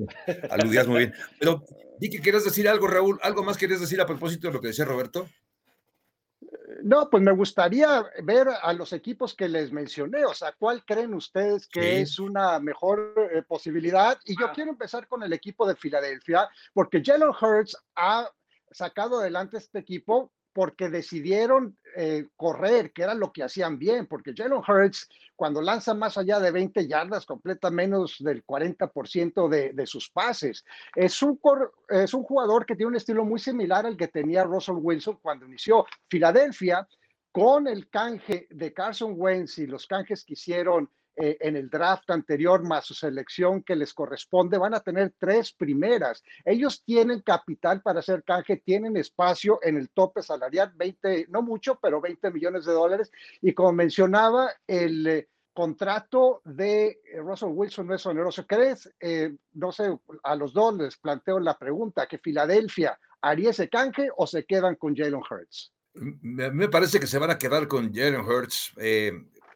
aludías 0.50 0.88
muy 0.88 1.00
bien. 1.00 1.14
Pero 1.40 1.64
di 2.00 2.10
que 2.10 2.20
quieres 2.20 2.44
decir 2.44 2.68
algo, 2.68 2.88
Raúl. 2.88 3.20
¿Algo 3.22 3.44
más 3.44 3.58
querías 3.58 3.80
decir 3.80 4.02
a 4.02 4.06
propósito 4.06 4.48
de 4.48 4.54
lo 4.54 4.62
que 4.62 4.68
decía 4.68 4.86
Roberto? 4.86 5.28
No, 6.84 7.10
pues 7.10 7.22
me 7.22 7.32
gustaría 7.32 8.06
ver 8.24 8.48
a 8.62 8.74
los 8.74 8.94
equipos 8.94 9.36
que 9.36 9.50
les 9.50 9.72
mencioné, 9.72 10.24
o 10.26 10.34
sea, 10.34 10.54
¿cuál 10.58 10.86
creen 10.86 11.14
ustedes 11.14 11.68
que 11.68 12.00
es 12.00 12.20
una 12.20 12.60
mejor 12.60 13.14
eh, 13.34 13.42
posibilidad? 13.42 14.18
Y 14.26 14.40
yo 14.40 14.48
ah. 14.48 14.52
quiero 14.54 14.72
empezar 14.72 15.08
con 15.08 15.24
el 15.24 15.34
equipo 15.34 15.68
de 15.68 15.76
Filadelfia, 15.76 16.50
porque 16.74 17.02
Jalen 17.04 17.30
Hurts 17.30 17.78
ha 17.96 18.32
sacado 18.72 19.20
adelante 19.20 19.58
este 19.58 19.80
equipo 19.80 20.32
porque 20.54 20.90
decidieron 20.90 21.78
eh, 21.96 22.28
correr, 22.36 22.92
que 22.92 23.04
era 23.04 23.14
lo 23.14 23.32
que 23.32 23.44
hacían 23.44 23.78
bien, 23.78 24.08
porque 24.08 24.34
Jalen 24.36 24.62
Hurts, 24.68 25.08
cuando 25.36 25.62
lanza 25.62 25.94
más 25.94 26.18
allá 26.18 26.40
de 26.40 26.52
20 26.52 26.88
yardas, 26.88 27.26
completa 27.26 27.70
menos 27.72 28.18
del 28.20 28.46
40% 28.46 29.48
de, 29.48 29.74
de, 29.74 29.88
sus 29.88 30.10
pases. 30.10 30.66
Es 30.96 31.22
un, 31.22 31.40
es 31.90 32.14
un 32.14 32.24
jugador 32.24 32.66
que 32.66 32.76
tiene 32.76 32.90
un 32.90 32.96
estilo 32.96 33.26
muy 33.26 33.40
similar 33.40 33.86
al 33.86 33.98
que 33.98 34.08
tenía 34.08 34.44
Russell 34.44 34.78
Wilson 34.80 35.20
cuando 35.22 35.46
inició 35.46 35.86
Filadelfia, 36.10 36.88
con 37.32 37.68
el 37.68 37.90
canje 37.90 38.48
de 38.50 38.74
Carson 38.74 39.14
Wentz 39.16 39.60
y 39.60 39.68
los 39.68 39.86
canjes 39.86 40.26
que 40.26 40.34
hicieron 40.34 40.90
eh, 41.22 41.38
en 41.42 41.58
el 41.58 41.70
draft 41.70 42.10
anterior 42.12 42.66
más 42.66 42.86
su 42.86 42.94
selección 42.94 43.62
que 43.62 43.76
les 43.76 43.94
corresponde, 43.94 44.58
van 44.58 44.74
a 44.74 44.80
tener 44.80 45.14
tres 45.20 45.52
primeras. 45.52 46.24
Ellos 46.46 46.82
tienen 46.86 47.20
capital 47.20 47.82
para 47.82 48.00
hacer 48.00 48.24
canje, 48.24 48.56
tienen 48.56 48.96
espacio 48.96 49.60
en 49.62 49.76
el 49.76 49.90
tope 49.90 50.22
salarial, 50.22 50.72
20, 50.78 51.26
no 51.28 51.42
mucho, 51.42 51.78
pero 51.82 52.00
20 52.00 52.32
millones 52.32 52.64
de 52.64 52.72
dólares. 52.72 53.12
Y 53.42 53.54
como 53.54 53.74
mencionaba, 53.74 54.50
el 54.66 55.08
eh, 55.08 55.28
contrato 55.52 56.42
de 56.46 56.88
eh, 56.88 57.18
Russell 57.18 57.50
Wilson 57.52 57.88
no 57.88 57.96
es 57.96 58.06
oneroso. 58.06 58.48
¿Crees? 58.48 58.90
no 59.52 59.74
sé, 59.74 60.00
a 60.24 60.36
los 60.38 60.54
dos 60.54 60.78
les 60.78 60.96
planteo 60.96 61.38
la 61.42 61.58
pregunta, 61.58 62.08
que 62.08 62.20
Filadelfia 62.20 62.98
haría 63.20 63.50
ese 63.50 63.68
canje 63.68 64.08
o 64.16 64.26
se 64.26 64.46
quedan 64.46 64.76
con 64.76 64.96
Jalen 64.96 65.16
Hurts? 65.30 65.74
Me 66.22 66.70
parece 66.70 66.98
que 66.98 67.08
se 67.08 67.20
van 67.20 67.32
a 67.32 67.38
quedar 67.38 67.68
con 67.68 67.94
Jalen 67.94 68.22
Hurts 68.22 68.74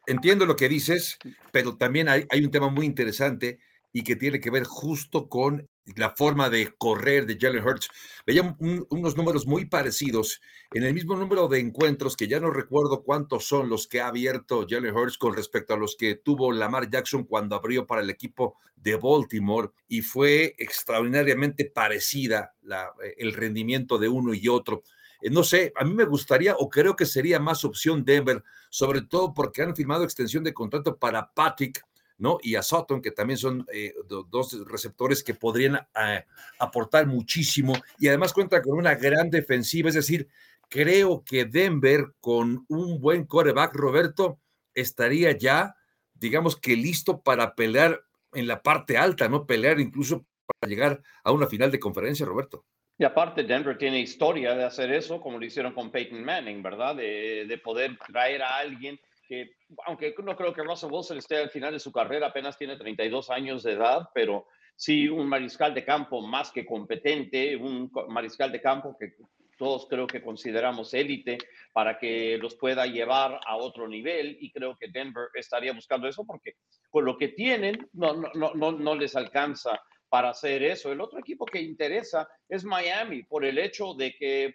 entiendo 0.06 0.46
lo 0.46 0.56
que 0.56 0.68
dices, 0.68 1.18
pero 1.52 1.76
también 1.76 2.08
hay, 2.08 2.44
un 2.44 2.50
tema 2.50 2.68
muy 2.68 2.86
interesante 2.86 3.58
y 3.92 4.02
que 4.02 4.16
tiene 4.16 4.40
que 4.40 4.50
ver 4.50 4.64
justo 4.64 5.28
con 5.28 5.68
la 5.96 6.10
forma 6.10 6.50
de 6.50 6.74
correr 6.78 7.26
de 7.26 7.38
Jalen 7.38 7.64
Hurts. 7.64 7.88
Veía 8.26 8.56
unos 8.58 9.16
números 9.16 9.46
muy 9.46 9.66
parecidos 9.66 10.40
en 10.72 10.82
el 10.82 10.94
mismo 10.94 11.14
número 11.16 11.46
de 11.46 11.60
encuentros 11.60 12.16
que 12.16 12.26
ya 12.26 12.40
no 12.40 12.50
recuerdo 12.50 13.02
cuántos 13.04 13.46
son 13.46 13.68
los 13.68 13.86
que 13.86 14.00
ha 14.00 14.08
abierto 14.08 14.66
Jalen 14.68 14.96
Hurts 14.96 15.18
con 15.18 15.36
respecto 15.36 15.74
a 15.74 15.76
los 15.76 15.94
que 15.96 16.16
tuvo 16.16 16.52
Lamar 16.52 16.90
Jackson 16.90 17.24
cuando 17.24 17.54
abrió 17.54 17.86
para 17.86 18.02
el 18.02 18.10
equipo 18.10 18.56
de 18.76 18.96
Baltimore 18.96 19.70
y 19.86 20.02
fue 20.02 20.54
extraordinariamente 20.58 21.64
parecida 21.66 22.54
la, 22.62 22.92
el 23.16 23.32
rendimiento 23.32 23.98
de 23.98 24.08
uno 24.08 24.34
y 24.34 24.48
otro. 24.48 24.82
Eh, 25.24 25.30
no 25.30 25.42
sé, 25.42 25.72
a 25.74 25.84
mí 25.84 25.94
me 25.94 26.04
gustaría 26.04 26.54
o 26.54 26.68
creo 26.68 26.94
que 26.94 27.06
sería 27.06 27.40
más 27.40 27.64
opción 27.64 28.04
Denver, 28.04 28.44
sobre 28.68 29.00
todo 29.02 29.32
porque 29.32 29.62
han 29.62 29.74
firmado 29.74 30.04
extensión 30.04 30.44
de 30.44 30.52
contrato 30.52 30.98
para 30.98 31.32
Patrick, 31.32 31.82
¿no? 32.18 32.38
Y 32.42 32.54
a 32.56 32.62
Sutton, 32.62 33.00
que 33.00 33.10
también 33.10 33.38
son 33.38 33.66
eh, 33.72 33.94
dos 34.06 34.66
receptores 34.66 35.24
que 35.24 35.34
podrían 35.34 35.76
eh, 35.76 36.24
aportar 36.58 37.06
muchísimo 37.06 37.72
y 37.98 38.08
además 38.08 38.34
cuenta 38.34 38.60
con 38.62 38.76
una 38.76 38.94
gran 38.94 39.30
defensiva, 39.30 39.88
es 39.88 39.94
decir, 39.94 40.28
creo 40.68 41.24
que 41.24 41.46
Denver 41.46 42.14
con 42.20 42.66
un 42.68 43.00
buen 43.00 43.24
coreback, 43.24 43.74
Roberto, 43.74 44.40
estaría 44.74 45.32
ya, 45.32 45.74
digamos 46.12 46.56
que 46.56 46.76
listo 46.76 47.22
para 47.22 47.54
pelear 47.54 48.04
en 48.34 48.46
la 48.46 48.62
parte 48.62 48.98
alta, 48.98 49.28
¿no? 49.28 49.46
Pelear 49.46 49.80
incluso 49.80 50.26
para 50.46 50.68
llegar 50.68 51.02
a 51.22 51.32
una 51.32 51.46
final 51.46 51.70
de 51.70 51.80
conferencia, 51.80 52.26
Roberto. 52.26 52.66
Y 52.96 53.04
aparte, 53.04 53.42
Denver 53.42 53.76
tiene 53.76 54.00
historia 54.00 54.54
de 54.54 54.64
hacer 54.64 54.92
eso, 54.92 55.20
como 55.20 55.38
lo 55.38 55.44
hicieron 55.44 55.72
con 55.72 55.90
Peyton 55.90 56.22
Manning, 56.22 56.62
¿verdad? 56.62 56.94
De, 56.94 57.44
de, 57.46 57.58
poder 57.58 57.98
traer 57.98 58.42
a 58.42 58.58
alguien 58.58 59.00
que, 59.26 59.56
aunque 59.86 60.14
no 60.22 60.36
creo 60.36 60.52
que 60.52 60.62
Russell 60.62 60.92
Wilson 60.92 61.18
esté 61.18 61.38
al 61.38 61.50
final 61.50 61.72
de 61.72 61.80
su 61.80 61.90
carrera, 61.90 62.28
apenas 62.28 62.56
tiene 62.56 62.76
32 62.76 63.30
años 63.30 63.64
de 63.64 63.72
edad, 63.72 64.08
pero 64.14 64.46
sí 64.76 65.08
un 65.08 65.28
mariscal 65.28 65.74
de 65.74 65.84
campo 65.84 66.20
más 66.20 66.52
que 66.52 66.64
competente, 66.64 67.56
un 67.56 67.90
mariscal 68.08 68.52
de 68.52 68.60
campo 68.60 68.96
que 68.98 69.14
todos 69.56 69.86
creo 69.88 70.06
que 70.06 70.22
consideramos 70.22 70.92
élite 70.94 71.38
para 71.72 71.98
que 71.98 72.38
los 72.38 72.56
pueda 72.56 72.86
llevar 72.86 73.40
a 73.46 73.56
otro 73.56 73.88
nivel 73.88 74.36
y 74.40 74.50
creo 74.50 74.76
que 74.76 74.88
Denver 74.88 75.28
estaría 75.34 75.72
buscando 75.72 76.08
eso 76.08 76.24
porque 76.24 76.56
con 76.90 77.04
lo 77.04 77.16
que 77.16 77.28
tienen 77.28 77.88
no, 77.92 78.14
no, 78.14 78.54
no, 78.54 78.72
no 78.72 78.94
les 78.94 79.14
alcanza 79.16 79.80
para 80.14 80.30
hacer 80.30 80.62
eso. 80.62 80.92
El 80.92 81.00
otro 81.00 81.18
equipo 81.18 81.44
que 81.44 81.60
interesa 81.60 82.28
es 82.48 82.62
Miami 82.62 83.24
por 83.24 83.44
el 83.44 83.58
hecho 83.58 83.94
de 83.94 84.14
que, 84.14 84.54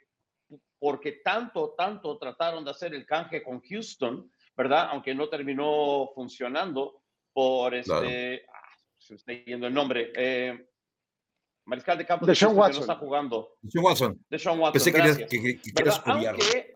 porque 0.79 1.19
tanto, 1.21 1.75
tanto 1.77 2.17
trataron 2.17 2.63
de 2.63 2.71
hacer 2.71 2.93
el 2.93 3.05
canje 3.05 3.43
con 3.43 3.59
Houston, 3.59 4.31
¿verdad? 4.55 4.87
Aunque 4.91 5.13
no 5.13 5.27
terminó 5.27 6.11
funcionando 6.15 7.01
por 7.33 7.75
este, 7.75 8.45
ah, 8.47 8.69
se 8.97 9.15
está 9.15 9.33
yendo 9.33 9.67
el 9.67 9.73
nombre, 9.73 10.13
eh, 10.15 10.65
Mariscal 11.65 11.97
de 11.97 12.05
campo 12.05 12.25
de 12.25 12.35
Sean 12.35 12.55
Watson. 12.55 12.75
no 12.75 12.93
está 12.93 12.95
jugando. 12.95 13.57
De 13.61 13.69
Sean 13.69 13.83
Watson. 13.83 14.25
De 14.29 14.39
Sean 14.39 14.59
Watson. 14.61 14.71
Pensé 14.71 14.93
que, 14.93 15.27
que, 15.27 15.59
que, 15.59 15.91
aunque, 16.05 16.73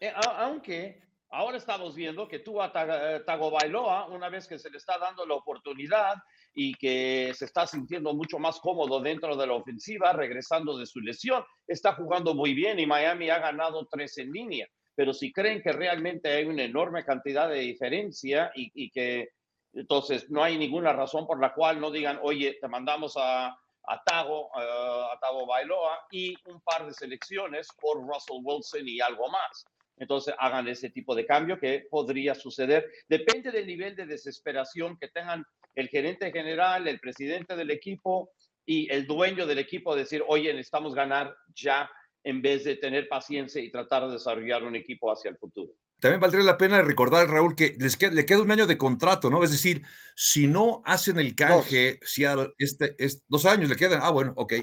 eh, 0.00 0.12
aunque 0.36 1.02
ahora 1.32 1.56
estamos 1.56 1.94
viendo 1.94 2.28
que 2.28 2.38
tú 2.38 2.62
a 2.62 2.72
Tago 2.72 3.50
Bailoa, 3.50 4.06
una 4.06 4.28
vez 4.28 4.46
que 4.46 4.58
se 4.58 4.70
le 4.70 4.78
está 4.78 4.98
dando 4.98 5.26
la 5.26 5.34
oportunidad, 5.34 6.14
y 6.54 6.74
que 6.74 7.32
se 7.34 7.46
está 7.46 7.66
sintiendo 7.66 8.14
mucho 8.14 8.38
más 8.38 8.60
cómodo 8.60 9.00
dentro 9.00 9.36
de 9.36 9.46
la 9.46 9.54
ofensiva, 9.54 10.12
regresando 10.12 10.76
de 10.76 10.86
su 10.86 11.00
lesión. 11.00 11.44
Está 11.66 11.94
jugando 11.94 12.34
muy 12.34 12.54
bien 12.54 12.78
y 12.78 12.86
Miami 12.86 13.30
ha 13.30 13.38
ganado 13.38 13.86
tres 13.90 14.18
en 14.18 14.30
línea. 14.32 14.68
Pero 14.94 15.14
si 15.14 15.32
creen 15.32 15.62
que 15.62 15.72
realmente 15.72 16.30
hay 16.30 16.44
una 16.44 16.64
enorme 16.64 17.04
cantidad 17.04 17.48
de 17.48 17.60
diferencia 17.60 18.52
y, 18.54 18.90
que 18.90 19.30
entonces 19.72 20.30
no 20.30 20.44
hay 20.44 20.58
ninguna 20.58 20.92
razón 20.92 21.26
por 21.26 21.40
la 21.40 21.54
cual 21.54 21.80
no 21.80 21.90
digan, 21.90 22.18
oye, 22.22 22.58
te 22.60 22.68
mandamos 22.68 23.14
a, 23.16 23.46
a 23.46 24.02
Tago, 24.04 24.54
a 24.54 25.18
Tago 25.18 25.46
Bailoa 25.46 26.06
y 26.10 26.34
un 26.44 26.60
par 26.60 26.84
de 26.84 26.92
selecciones 26.92 27.68
por 27.80 28.06
Russell 28.06 28.42
Wilson 28.42 28.86
y 28.86 29.00
algo 29.00 29.30
más. 29.30 29.64
Entonces 29.96 30.34
hagan 30.38 30.68
ese 30.68 30.90
tipo 30.90 31.14
de 31.14 31.26
cambio 31.26 31.58
que 31.58 31.86
podría 31.90 32.34
suceder. 32.34 32.90
Depende 33.08 33.50
del 33.50 33.66
nivel 33.66 33.94
de 33.94 34.06
desesperación 34.06 34.96
que 34.98 35.08
tengan 35.08 35.44
el 35.74 35.88
gerente 35.88 36.32
general, 36.32 36.88
el 36.88 37.00
presidente 37.00 37.56
del 37.56 37.70
equipo 37.70 38.30
y 38.64 38.90
el 38.92 39.06
dueño 39.06 39.46
del 39.46 39.58
equipo 39.58 39.94
decir, 39.94 40.22
oye, 40.26 40.52
necesitamos 40.52 40.94
ganar 40.94 41.34
ya 41.54 41.90
en 42.24 42.40
vez 42.40 42.64
de 42.64 42.76
tener 42.76 43.08
paciencia 43.08 43.60
y 43.60 43.70
tratar 43.70 44.06
de 44.06 44.12
desarrollar 44.12 44.62
un 44.64 44.76
equipo 44.76 45.10
hacia 45.10 45.30
el 45.30 45.36
futuro. 45.36 45.72
También 46.00 46.20
valdría 46.20 46.42
la 46.42 46.58
pena 46.58 46.82
recordar, 46.82 47.28
Raúl, 47.28 47.54
que 47.54 47.76
les 47.78 47.96
queda, 47.96 48.10
le 48.10 48.26
queda 48.26 48.42
un 48.42 48.50
año 48.50 48.66
de 48.66 48.76
contrato, 48.76 49.30
¿no? 49.30 49.44
Es 49.44 49.52
decir, 49.52 49.82
si 50.16 50.48
no 50.48 50.82
hacen 50.84 51.18
el 51.18 51.34
canje, 51.36 52.00
si 52.02 52.24
este, 52.58 52.96
es, 52.98 53.22
dos 53.28 53.46
años 53.46 53.68
le 53.68 53.76
quedan, 53.76 54.00
ah, 54.02 54.10
bueno, 54.10 54.32
ok. 54.36 54.54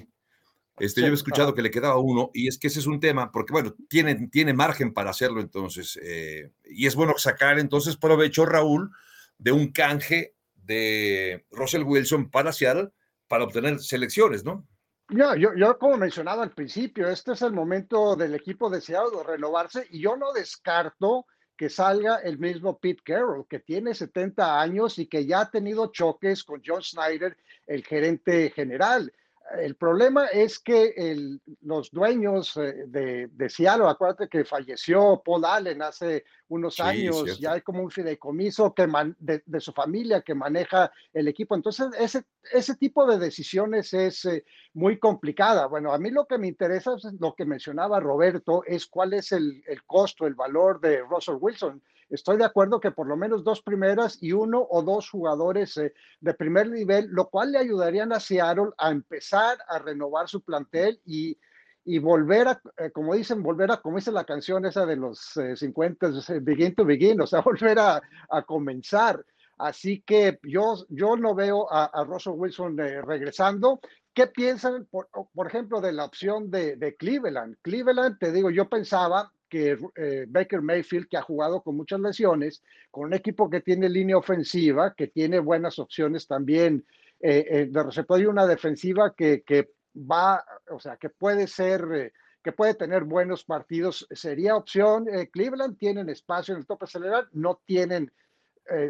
Este, 0.80 1.02
yo 1.02 1.08
he 1.08 1.14
escuchado 1.14 1.54
que 1.54 1.62
le 1.62 1.72
quedaba 1.72 1.98
uno, 1.98 2.32
y 2.34 2.48
es 2.48 2.58
que 2.58 2.68
ese 2.68 2.80
es 2.80 2.88
un 2.88 3.00
tema, 3.00 3.32
porque 3.32 3.54
bueno, 3.54 3.76
tiene, 3.90 4.28
tiene 4.28 4.54
margen 4.54 4.94
para 4.94 5.10
hacerlo 5.10 5.42
entonces, 5.42 6.00
eh, 6.02 6.52
y 6.66 6.88
es 6.88 6.96
bueno 6.96 7.14
sacar 7.18 7.60
entonces 7.60 7.98
provecho, 7.98 8.46
Raúl, 8.46 8.92
de 9.38 9.52
un 9.52 9.72
canje 9.72 10.36
de 10.56 11.46
Russell 11.52 11.84
Wilson 11.84 12.30
para 12.30 12.54
Seattle 12.54 12.90
para 13.28 13.44
obtener 13.44 13.80
selecciones, 13.80 14.44
¿no? 14.44 14.68
Ya, 15.10 15.36
yo, 15.36 15.56
yo 15.56 15.78
como 15.80 15.98
mencionaba 15.98 16.44
al 16.44 16.52
principio, 16.52 17.10
este 17.10 17.32
es 17.32 17.42
el 17.42 17.52
momento 17.52 18.16
del 18.16 18.36
equipo 18.36 18.70
de 18.70 18.80
Seattle 18.80 19.18
de 19.18 19.24
renovarse 19.24 19.88
y 19.90 20.02
yo 20.02 20.16
no 20.16 20.32
descarto 20.34 21.26
que 21.58 21.70
salga 21.70 22.18
el 22.18 22.38
mismo 22.38 22.80
Pete 22.80 23.02
Carroll, 23.04 23.48
que 23.48 23.60
tiene 23.60 23.94
70 23.94 24.62
años 24.62 24.98
y 24.98 25.08
que 25.08 25.26
ya 25.26 25.42
ha 25.42 25.52
tenido 25.52 25.92
choques 25.92 26.44
con 26.44 26.62
John 26.66 26.82
Snyder, 26.82 27.36
el 27.68 27.84
gerente 27.84 28.52
general 28.52 29.12
el 29.58 29.76
problema 29.76 30.28
es 30.28 30.60
que 30.60 31.40
los 31.62 31.92
dueños 31.92 32.56
eh, 32.58 32.86
de, 32.88 33.28
de, 33.28 33.50
Seattle, 33.50 33.88
acuérdate 33.88 34.28
que 34.28 34.46
falleció 34.46 35.22
Paul 35.24 35.46
Allen 35.46 35.82
hace 35.82 36.26
unos 36.48 36.80
años, 36.80 37.40
ya 37.40 37.54
hay 37.54 37.62
como 37.62 37.84
un 37.84 37.92
fideicomiso 37.92 38.74
que 38.74 38.88
de, 39.20 39.60
su 39.60 39.72
familia 39.72 40.22
que 40.22 40.36
maneja 40.36 40.92
el 41.14 41.28
equipo. 41.28 41.56
Entonces, 41.56 41.88
ese, 41.98 42.24
ese 42.52 42.76
tipo 42.76 43.06
de 43.06 43.18
decisiones 43.18 43.94
es 43.94 44.26
eh, 44.26 44.46
muy 44.74 45.00
complicada. 45.00 45.68
Bueno, 45.68 45.94
a 45.94 46.00
mí 46.00 46.10
lo 46.12 46.26
que 46.26 46.38
me 46.38 46.48
interesa, 46.48 46.96
es 46.96 47.06
lo 47.20 47.34
que 47.36 47.46
mencionaba 47.46 48.00
Roberto, 48.00 48.64
es 48.66 48.88
cuál 48.88 49.14
es 49.14 49.32
el, 49.32 49.64
el 49.68 49.84
costo, 49.86 50.28
el 50.28 50.36
valor 50.36 50.80
de 50.80 51.02
Russell 51.02 51.38
Wilson 51.40 51.82
estoy 52.10 52.38
de 52.38 52.46
acuerdo 52.46 52.80
que 52.80 52.92
por 52.92 53.08
lo 53.08 53.16
menos 53.16 53.44
dos 53.44 53.62
primeras 53.62 54.22
y 54.22 54.32
uno 54.32 54.66
o 54.70 54.82
dos 54.82 55.10
jugadores 55.10 55.78
eh, 55.78 55.94
de 56.20 56.34
primer 56.34 56.70
nivel, 56.70 57.08
lo 57.10 57.30
cual 57.30 57.52
le 57.52 57.60
ayudarían 57.60 58.12
a 58.12 58.20
Seattle 58.20 58.72
a 58.78 58.92
empezar 58.92 59.58
a 59.68 59.80
renovar 59.80 60.28
su 60.28 60.42
plantel 60.42 61.00
y, 61.06 61.38
y 61.86 62.00
volver 62.00 62.48
a, 62.48 62.62
eh, 62.78 62.92
como 62.92 63.14
dicen, 63.14 63.44
volver 63.44 63.72
a, 63.72 63.78
como 63.78 63.98
dice 63.98 64.12
la 64.12 64.26
canción 64.26 64.66
esa 64.66 64.86
de 64.86 64.96
los 64.96 65.40
50, 65.56 66.08
eh, 66.08 66.40
begin 66.42 66.76
to 66.76 66.86
begin, 66.86 67.22
o 67.22 67.28
sea, 67.28 67.42
volver 67.46 67.80
a, 67.80 68.02
a 68.30 68.42
comenzar. 68.44 69.24
Así 69.58 70.02
que 70.02 70.40
yo, 70.44 70.76
yo 70.88 71.18
no 71.18 71.36
veo 71.36 71.72
a, 71.72 71.86
a 71.86 72.04
Russell 72.06 72.34
Wilson 72.38 72.78
regresando. 72.78 73.82
¿Qué 74.14 74.28
piensan, 74.28 74.86
por, 74.90 75.10
por, 75.34 75.48
ejemplo, 75.48 75.82
de 75.82 75.92
la 75.92 76.06
opción 76.06 76.50
de, 76.50 76.78
de 76.78 76.96
Cleveland? 76.96 77.58
Cleveland, 77.62 78.18
te 78.20 78.32
digo, 78.32 78.50
yo 78.50 78.70
pensaba 78.70 79.32
que 79.50 79.78
eh, 79.96 80.26
Baker 80.30 80.62
Mayfield, 80.62 81.08
que 81.10 81.18
ha 81.18 81.22
jugado 81.22 81.62
con 81.62 81.76
muchas 81.76 82.00
lesiones, 82.00 82.64
con 82.92 83.06
un 83.06 83.14
equipo 83.14 83.50
que 83.50 83.62
tiene 83.62 83.90
línea 83.90 84.18
ofensiva, 84.18 84.94
que 84.94 85.08
tiene 85.08 85.40
buenas 85.40 85.80
opciones 85.80 86.28
también 86.28 86.86
eh, 87.20 87.46
eh, 87.50 87.68
de 87.70 87.84
receptor 87.84 88.22
y 88.22 88.28
una 88.28 88.46
defensiva 88.46 89.14
que, 89.16 89.42
que, 89.42 89.72
va, 89.96 90.46
o 90.70 90.80
sea, 90.80 90.96
que 90.98 91.10
puede 91.10 91.48
ser, 91.48 92.14
que 92.44 92.52
puede 92.52 92.76
tener 92.76 93.04
buenos 93.04 93.44
partidos, 93.44 94.08
sería 94.12 94.56
opción. 94.56 95.08
Cleveland 95.34 95.78
tienen 95.78 96.08
espacio 96.10 96.54
en 96.54 96.62
el 96.62 96.68
tope 96.68 96.86
acelerar, 96.86 97.28
no 97.34 97.60
tienen 97.66 98.12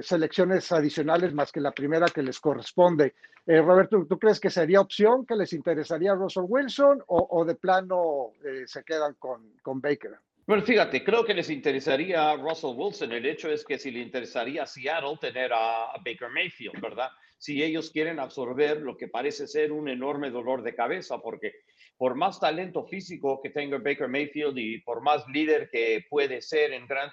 selecciones 0.01 0.69
adicionales 0.73 1.33
más 1.33 1.53
que 1.53 1.61
la 1.61 1.71
primera 1.71 2.07
que 2.07 2.21
les 2.21 2.39
corresponde. 2.41 3.15
Roberto, 3.47 4.05
¿tú 4.07 4.19
crees 4.19 4.41
que 4.41 4.49
sería 4.49 4.81
opción 4.81 5.25
que 5.25 5.37
les 5.37 5.53
interesaría 5.53 6.11
a 6.11 6.15
Russell 6.15 6.43
Wilson 6.47 7.01
o, 7.07 7.27
o 7.31 7.45
de 7.45 7.55
plano 7.55 8.33
se 8.65 8.83
quedan 8.83 9.13
con, 9.13 9.53
con 9.63 9.79
Baker? 9.79 10.19
Bueno, 10.49 10.63
fíjate, 10.63 11.03
creo 11.03 11.23
que 11.23 11.35
les 11.35 11.51
interesaría 11.51 12.31
a 12.31 12.35
Russell 12.35 12.73
Wilson. 12.75 13.11
El 13.11 13.27
hecho 13.27 13.51
es 13.51 13.63
que 13.63 13.77
si 13.77 13.91
le 13.91 13.99
interesaría 13.99 14.63
a 14.63 14.65
Seattle 14.65 15.15
tener 15.21 15.51
a, 15.53 15.91
Baker 16.03 16.31
Mayfield, 16.33 16.81
¿verdad? 16.81 17.11
Si 17.37 17.61
ellos 17.61 17.91
quieren 17.91 18.19
absorber 18.19 18.81
lo 18.81 18.97
que 18.97 19.09
parece 19.09 19.45
ser 19.45 19.71
un 19.71 19.87
enorme 19.89 20.31
dolor 20.31 20.63
de 20.63 20.73
cabeza, 20.73 21.19
porque 21.19 21.53
por 21.97 22.15
más 22.15 22.39
talento 22.39 22.83
físico 22.83 23.39
que 23.43 23.51
tenga 23.51 23.77
Baker 23.77 24.07
Mayfield 24.07 24.57
y 24.57 24.81
por 24.81 25.03
más 25.03 25.23
líder 25.27 25.69
que 25.71 26.03
puede 26.09 26.41
ser 26.41 26.73
en, 26.73 26.87
gran, 26.87 27.11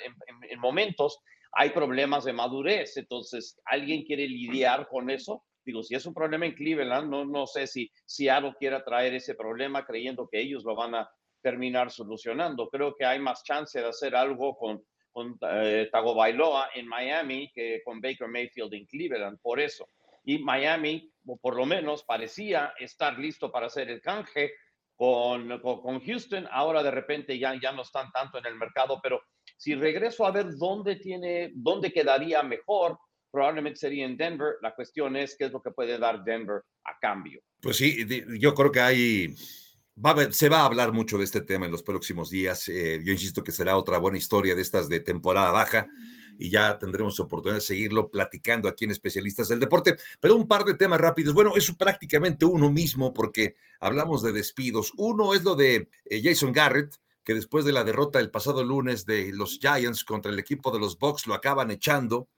en, 0.49 0.59
momentos, 0.59 1.21
hay 1.53 1.69
problemas 1.69 2.25
de 2.25 2.33
madurez. 2.33 2.97
Entonces, 2.97 3.61
¿alguien 3.67 4.05
quiere 4.05 4.27
lidiar 4.27 4.89
con 4.89 5.11
eso? 5.11 5.45
Digo, 5.63 5.83
si 5.83 5.95
es 5.95 6.07
un 6.07 6.15
problema 6.15 6.47
en 6.47 6.55
Cleveland, 6.55 7.11
no, 7.11 7.27
no 7.27 7.47
sé 7.47 7.67
si 7.67 7.93
Seattle 8.07 8.55
quiera 8.59 8.83
traer 8.83 9.13
ese 9.13 9.35
problema 9.35 9.85
creyendo 9.85 10.27
que 10.27 10.41
ellos 10.41 10.65
lo 10.65 10.75
van 10.75 10.95
a 10.95 11.11
terminar 11.47 11.93
solucionando. 11.93 12.69
Creo 12.69 12.97
que 12.97 13.05
hay 13.05 13.21
más 13.21 13.45
chance 13.45 13.79
de 13.79 13.87
hacer 13.87 14.17
algo 14.17 14.57
con, 14.57 14.83
con 15.13 15.39
eh, 15.49 15.89
Tagovailoa 15.93 16.71
en 16.75 16.89
Miami 16.89 17.53
que 17.55 17.83
con 17.85 18.01
Baker 18.01 18.27
Mayfield 18.27 18.75
en 18.75 18.85
Cleveland, 18.87 19.39
por 19.41 19.61
eso. 19.61 19.89
y 20.25 20.41
Miami, 20.41 21.09
o 21.25 21.37
por 21.37 21.55
lo 21.55 21.65
menos 21.65 22.03
parecía 22.03 22.75
estar 22.81 23.17
listo 23.17 23.53
para 23.53 23.67
hacer 23.67 23.89
el 23.91 24.01
canje 24.01 24.55
con, 24.97 25.61
con, 25.61 26.01
Houston, 26.01 26.49
ahora 26.51 26.83
de 26.83 26.91
repente 26.91 27.39
ya, 27.39 27.55
ya 27.63 27.71
no 27.71 27.83
están 27.83 28.11
tanto 28.11 28.39
en 28.39 28.47
el 28.47 28.57
mercado, 28.57 28.99
pero 29.01 29.23
si 29.57 29.77
regreso 29.77 30.27
a 30.27 30.33
ver 30.33 30.47
dónde 30.57 30.97
tiene, 30.97 31.53
dónde 31.55 31.93
quedaría 31.93 32.43
mejor, 32.43 32.99
probablemente 33.31 33.79
sería 33.79 34.05
en 34.05 34.17
Denver. 34.17 34.55
La 34.63 34.75
cuestión 34.75 35.15
es 35.15 35.37
qué 35.39 35.45
es 35.45 35.53
lo 35.53 35.63
que 35.63 35.71
puede 35.71 35.97
dar 35.97 36.25
Denver 36.25 36.63
a 36.83 36.99
cambio. 36.99 37.41
Pues 37.61 37.77
sí, 37.77 38.05
yo 38.41 38.53
creo 38.53 38.73
que 38.73 38.81
hay, 38.81 39.37
se 40.31 40.49
va 40.49 40.61
a 40.61 40.67
hablar 40.67 40.93
mucho 40.93 41.19
de 41.19 41.25
este 41.25 41.41
tema 41.41 41.67
en 41.67 41.73
los 41.73 41.83
próximos 41.83 42.31
días. 42.31 42.69
Eh, 42.69 43.01
yo 43.03 43.13
insisto 43.13 43.43
que 43.43 43.53
será 43.53 43.77
otra 43.77 43.99
buena 43.99 44.19
historia 44.19 44.55
de 44.55 44.63
estas 44.63 44.89
de 44.89 45.01
temporada 45.01 45.51
baja 45.51 45.89
y 46.39 46.51
ya 46.51 46.79
tendremos 46.79 47.19
oportunidad 47.19 47.57
de 47.57 47.63
seguirlo 47.63 48.11
platicando 48.11 48.69
aquí 48.69 48.85
en 48.85 48.91
Especialistas 48.91 49.49
del 49.49 49.61
Deporte. 49.61 49.97
Pero 50.21 50.37
un 50.37 50.47
par 50.47 50.65
de 50.65 50.75
temas 50.75 51.01
rápidos. 51.01 51.35
Bueno, 51.35 51.57
es 51.57 51.73
prácticamente 51.73 52.45
uno 52.45 52.71
mismo 52.71 53.15
porque 53.15 53.57
hablamos 53.81 54.23
de 54.23 54.33
despidos. 54.33 54.93
Uno 54.97 55.35
es 55.35 55.45
lo 55.45 55.55
de 55.55 55.89
eh, 56.05 56.21
Jason 56.23 56.53
Garrett, 56.53 56.95
que 57.25 57.35
después 57.35 57.65
de 57.65 57.73
la 57.73 57.83
derrota 57.83 58.21
el 58.21 58.31
pasado 58.31 58.63
lunes 58.63 59.07
de 59.07 59.33
los 59.33 59.59
Giants 59.59 60.05
contra 60.05 60.31
el 60.31 60.39
equipo 60.39 60.71
de 60.71 60.79
los 60.79 60.99
Bucks 60.99 61.27
lo 61.27 61.35
acaban 61.35 61.71
echando. 61.71 62.29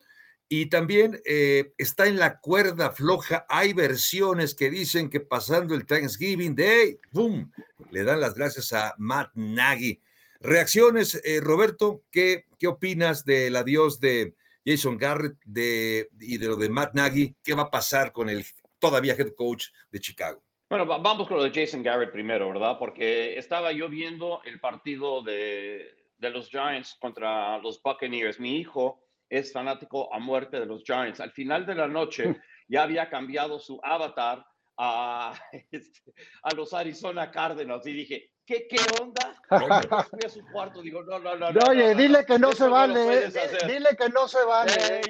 Y 0.51 0.67
también 0.67 1.21
eh, 1.27 1.75
está 1.77 2.07
en 2.07 2.19
la 2.19 2.41
cuerda 2.41 2.91
floja. 2.93 3.45
Hay 3.51 3.75
versiones 3.75 4.55
que 4.55 4.71
dicen 4.71 5.11
que 5.11 5.21
pasando 5.21 5.75
el 5.75 5.85
Thanksgiving 5.85 6.55
Day, 6.55 6.99
¡boom! 7.13 7.53
Le 7.91 8.03
dan 8.03 8.21
las 8.21 8.35
gracias 8.35 8.73
a 8.73 8.95
Matt 8.97 9.31
Nagy. 9.35 10.01
Reacciones, 10.41 11.21
eh, 11.25 11.41
Roberto, 11.43 12.05
¿qué, 12.11 12.47
¿qué 12.59 12.67
opinas 12.67 13.25
del 13.25 13.57
adiós 13.57 14.01
de 14.01 14.37
Jason 14.65 14.97
Garrett 14.97 15.37
de, 15.45 16.09
y 16.21 16.39
de 16.39 16.47
lo 16.47 16.57
de 16.57 16.71
Matt 16.71 16.95
Nagy? 16.95 17.37
¿Qué 17.43 17.55
va 17.55 17.65
a 17.65 17.71
pasar 17.71 18.13
con 18.13 18.31
el 18.31 18.45
todavía 18.79 19.15
head 19.15 19.35
coach 19.37 19.67
de 19.91 20.01
Chicago? 20.01 20.43
Bueno, 20.71 20.87
vamos 20.87 21.27
con 21.29 21.39
lo 21.39 21.45
de 21.45 21.53
Jason 21.53 21.83
Garrett 21.83 22.13
primero, 22.13 22.49
¿verdad? 22.49 22.79
Porque 22.79 23.39
estaba 23.39 23.73
yo 23.73 23.89
viendo 23.89 24.43
el 24.45 24.61
partido 24.61 25.23
de, 25.23 25.95
de 26.19 26.31
los 26.31 26.49
Giants 26.49 26.97
contra 27.01 27.59
los 27.59 27.83
Buccaneers. 27.83 28.39
Mi 28.39 28.59
hijo 28.59 29.08
es 29.29 29.53
fanático 29.53 30.13
a 30.13 30.19
muerte 30.19 30.59
de 30.59 30.67
los 30.67 30.83
Giants. 30.85 31.21
Al 31.21 31.33
final 31.33 31.67
de 31.67 31.75
la 31.75 31.89
noche 31.89 32.41
ya 32.69 32.83
había 32.83 33.09
cambiado 33.09 33.59
su 33.59 33.81
avatar 33.83 34.45
a, 34.79 35.33
este, 35.71 36.01
a 36.43 36.55
los 36.55 36.73
Arizona 36.73 37.31
Cardinals 37.31 37.87
y 37.87 37.93
dije, 37.93 38.31
¿qué, 38.47 38.67
qué 38.69 38.79
onda? 39.01 39.37
Fui 40.09 40.21
a 40.25 40.29
su 40.29 40.45
cuarto, 40.53 40.81
digo, 40.81 41.03
no, 41.03 41.19
no, 41.19 41.37
no. 41.37 41.49
Oye, 41.69 41.95
dile 41.95 42.25
que 42.25 42.39
no 42.39 42.53
se 42.53 42.69
vale, 42.69 43.31
dile 43.67 43.97
que 43.99 44.09
no 44.09 44.29
se 44.29 44.45
vale. 44.45 45.01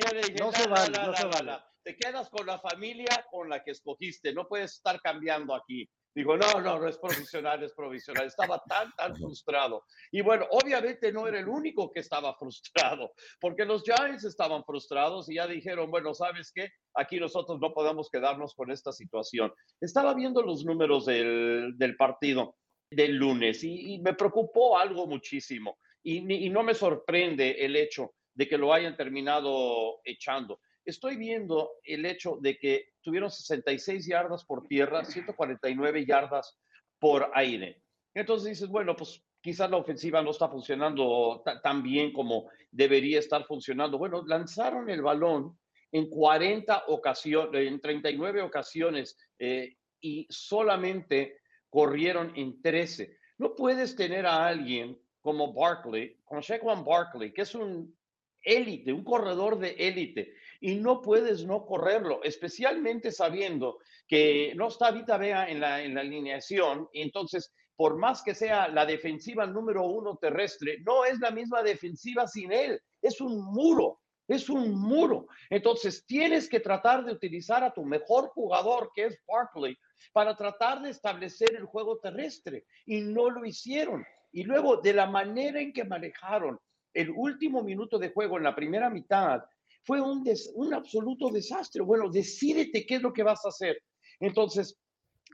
no 0.40 0.52
se 0.52 0.68
vale, 0.68 0.98
no 0.98 1.14
se 1.14 1.26
vale. 1.26 1.58
Te 1.84 1.96
quedas 1.96 2.28
con 2.28 2.46
la 2.46 2.58
familia 2.58 3.24
con 3.30 3.48
la 3.48 3.62
que 3.62 3.70
escogiste, 3.70 4.32
no 4.34 4.46
puedes 4.46 4.74
estar 4.74 5.00
cambiando 5.00 5.54
aquí. 5.54 5.88
Digo, 6.18 6.36
no, 6.36 6.60
no, 6.60 6.80
no 6.80 6.88
es 6.88 6.98
provisional, 6.98 7.62
es 7.62 7.72
provisional. 7.74 8.26
Estaba 8.26 8.60
tan, 8.68 8.92
tan 8.96 9.14
frustrado. 9.14 9.84
Y 10.10 10.20
bueno, 10.20 10.48
obviamente 10.50 11.12
no 11.12 11.28
era 11.28 11.38
el 11.38 11.46
único 11.46 11.92
que 11.92 12.00
estaba 12.00 12.34
frustrado, 12.34 13.12
porque 13.40 13.64
los 13.64 13.84
Giants 13.84 14.24
estaban 14.24 14.64
frustrados 14.64 15.30
y 15.30 15.36
ya 15.36 15.46
dijeron, 15.46 15.92
bueno, 15.92 16.12
¿sabes 16.14 16.50
qué? 16.52 16.72
Aquí 16.94 17.20
nosotros 17.20 17.60
no 17.60 17.72
podemos 17.72 18.10
quedarnos 18.10 18.52
con 18.56 18.72
esta 18.72 18.90
situación. 18.90 19.54
Estaba 19.80 20.12
viendo 20.12 20.42
los 20.42 20.64
números 20.64 21.06
del, 21.06 21.78
del 21.78 21.96
partido 21.96 22.56
del 22.90 23.14
lunes 23.14 23.62
y, 23.62 24.00
me 24.00 24.14
preocupó 24.14 24.76
algo 24.76 25.06
muchísimo. 25.06 25.78
Y, 26.02 26.46
y 26.46 26.50
no 26.50 26.64
me 26.64 26.74
sorprende 26.74 27.64
el 27.64 27.76
hecho 27.76 28.14
de 28.34 28.48
que 28.48 28.58
lo 28.58 28.74
hayan 28.74 28.96
terminado 28.96 30.00
echando. 30.02 30.58
Estoy 30.88 31.16
viendo 31.16 31.72
el 31.84 32.06
hecho 32.06 32.38
de 32.40 32.56
que 32.56 32.94
tuvieron 33.02 33.30
66 33.30 34.06
yardas 34.06 34.42
por 34.42 34.66
tierra, 34.66 35.04
149 35.04 36.06
yardas 36.06 36.58
por 36.98 37.30
aire. 37.34 37.82
Entonces 38.14 38.48
dices, 38.48 38.70
bueno, 38.70 38.96
pues 38.96 39.22
quizás 39.42 39.70
la 39.70 39.76
ofensiva 39.76 40.22
no 40.22 40.30
está 40.30 40.48
funcionando 40.48 41.42
tan 41.62 41.82
bien 41.82 42.10
como 42.10 42.48
debería 42.70 43.18
estar 43.18 43.44
funcionando. 43.44 43.98
Bueno, 43.98 44.24
lanzaron 44.26 44.88
el 44.88 45.02
balón 45.02 45.58
en 45.92 46.08
40 46.08 46.84
ocasiones, 46.86 47.66
en 47.66 47.82
39 47.82 48.40
ocasiones 48.40 49.18
eh, 49.38 49.76
y 50.00 50.26
solamente 50.30 51.40
corrieron 51.68 52.32
en 52.34 52.62
13. 52.62 53.14
No 53.36 53.54
puedes 53.54 53.94
tener 53.94 54.24
a 54.24 54.46
alguien 54.46 54.98
como 55.20 55.52
Barkley, 55.52 56.16
como 56.24 56.40
Shaquan 56.40 56.82
Barkley, 56.82 57.30
que 57.30 57.42
es 57.42 57.54
un 57.54 57.94
élite, 58.42 58.92
un 58.92 59.04
corredor 59.04 59.58
de 59.58 59.70
élite, 59.72 60.34
y 60.60 60.76
no 60.76 61.00
puedes 61.00 61.44
no 61.44 61.64
correrlo, 61.64 62.22
especialmente 62.22 63.12
sabiendo 63.12 63.78
que 64.06 64.52
no 64.56 64.68
está 64.68 64.90
Vita 64.90 65.16
Vea 65.16 65.48
en 65.48 65.60
la, 65.60 65.82
en 65.82 65.94
la 65.94 66.00
alineación, 66.00 66.88
y 66.92 67.02
entonces, 67.02 67.52
por 67.76 67.96
más 67.96 68.22
que 68.22 68.34
sea 68.34 68.68
la 68.68 68.84
defensiva 68.84 69.46
número 69.46 69.84
uno 69.84 70.16
terrestre, 70.16 70.78
no 70.84 71.04
es 71.04 71.20
la 71.20 71.30
misma 71.30 71.62
defensiva 71.62 72.26
sin 72.26 72.52
él, 72.52 72.80
es 73.00 73.20
un 73.20 73.44
muro, 73.44 74.00
es 74.26 74.48
un 74.48 74.72
muro. 74.72 75.26
Entonces, 75.48 76.04
tienes 76.06 76.48
que 76.48 76.60
tratar 76.60 77.04
de 77.04 77.12
utilizar 77.12 77.62
a 77.62 77.72
tu 77.72 77.84
mejor 77.84 78.28
jugador, 78.28 78.90
que 78.94 79.06
es 79.06 79.18
Barkley, 79.26 79.78
para 80.12 80.36
tratar 80.36 80.82
de 80.82 80.90
establecer 80.90 81.54
el 81.54 81.64
juego 81.66 81.98
terrestre, 81.98 82.64
y 82.84 83.00
no 83.00 83.30
lo 83.30 83.44
hicieron. 83.44 84.04
Y 84.32 84.42
luego, 84.42 84.78
de 84.78 84.92
la 84.92 85.06
manera 85.06 85.60
en 85.60 85.72
que 85.72 85.84
manejaron 85.84 86.58
el 86.92 87.10
último 87.10 87.62
minuto 87.62 87.98
de 87.98 88.10
juego 88.10 88.38
en 88.38 88.44
la 88.44 88.54
primera 88.54 88.90
mitad, 88.90 89.42
fue 89.88 90.02
un, 90.02 90.74
absoluto 90.74 91.30
desastre. 91.30 91.80
Bueno, 91.80 92.10
decídete 92.10 92.84
qué 92.84 92.96
es 92.96 93.02
lo 93.02 93.10
que 93.10 93.22
vas 93.22 93.42
a 93.46 93.48
hacer. 93.48 93.82
Entonces, 94.20 94.78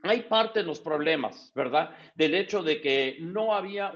hay 0.01 0.21
parte 0.21 0.59
de 0.59 0.65
los 0.65 0.79
problemas, 0.79 1.51
¿verdad? 1.53 1.93
Del 2.15 2.35
hecho 2.35 2.63
de 2.63 2.79
que 2.79 3.17
no 3.19 3.53
había 3.53 3.91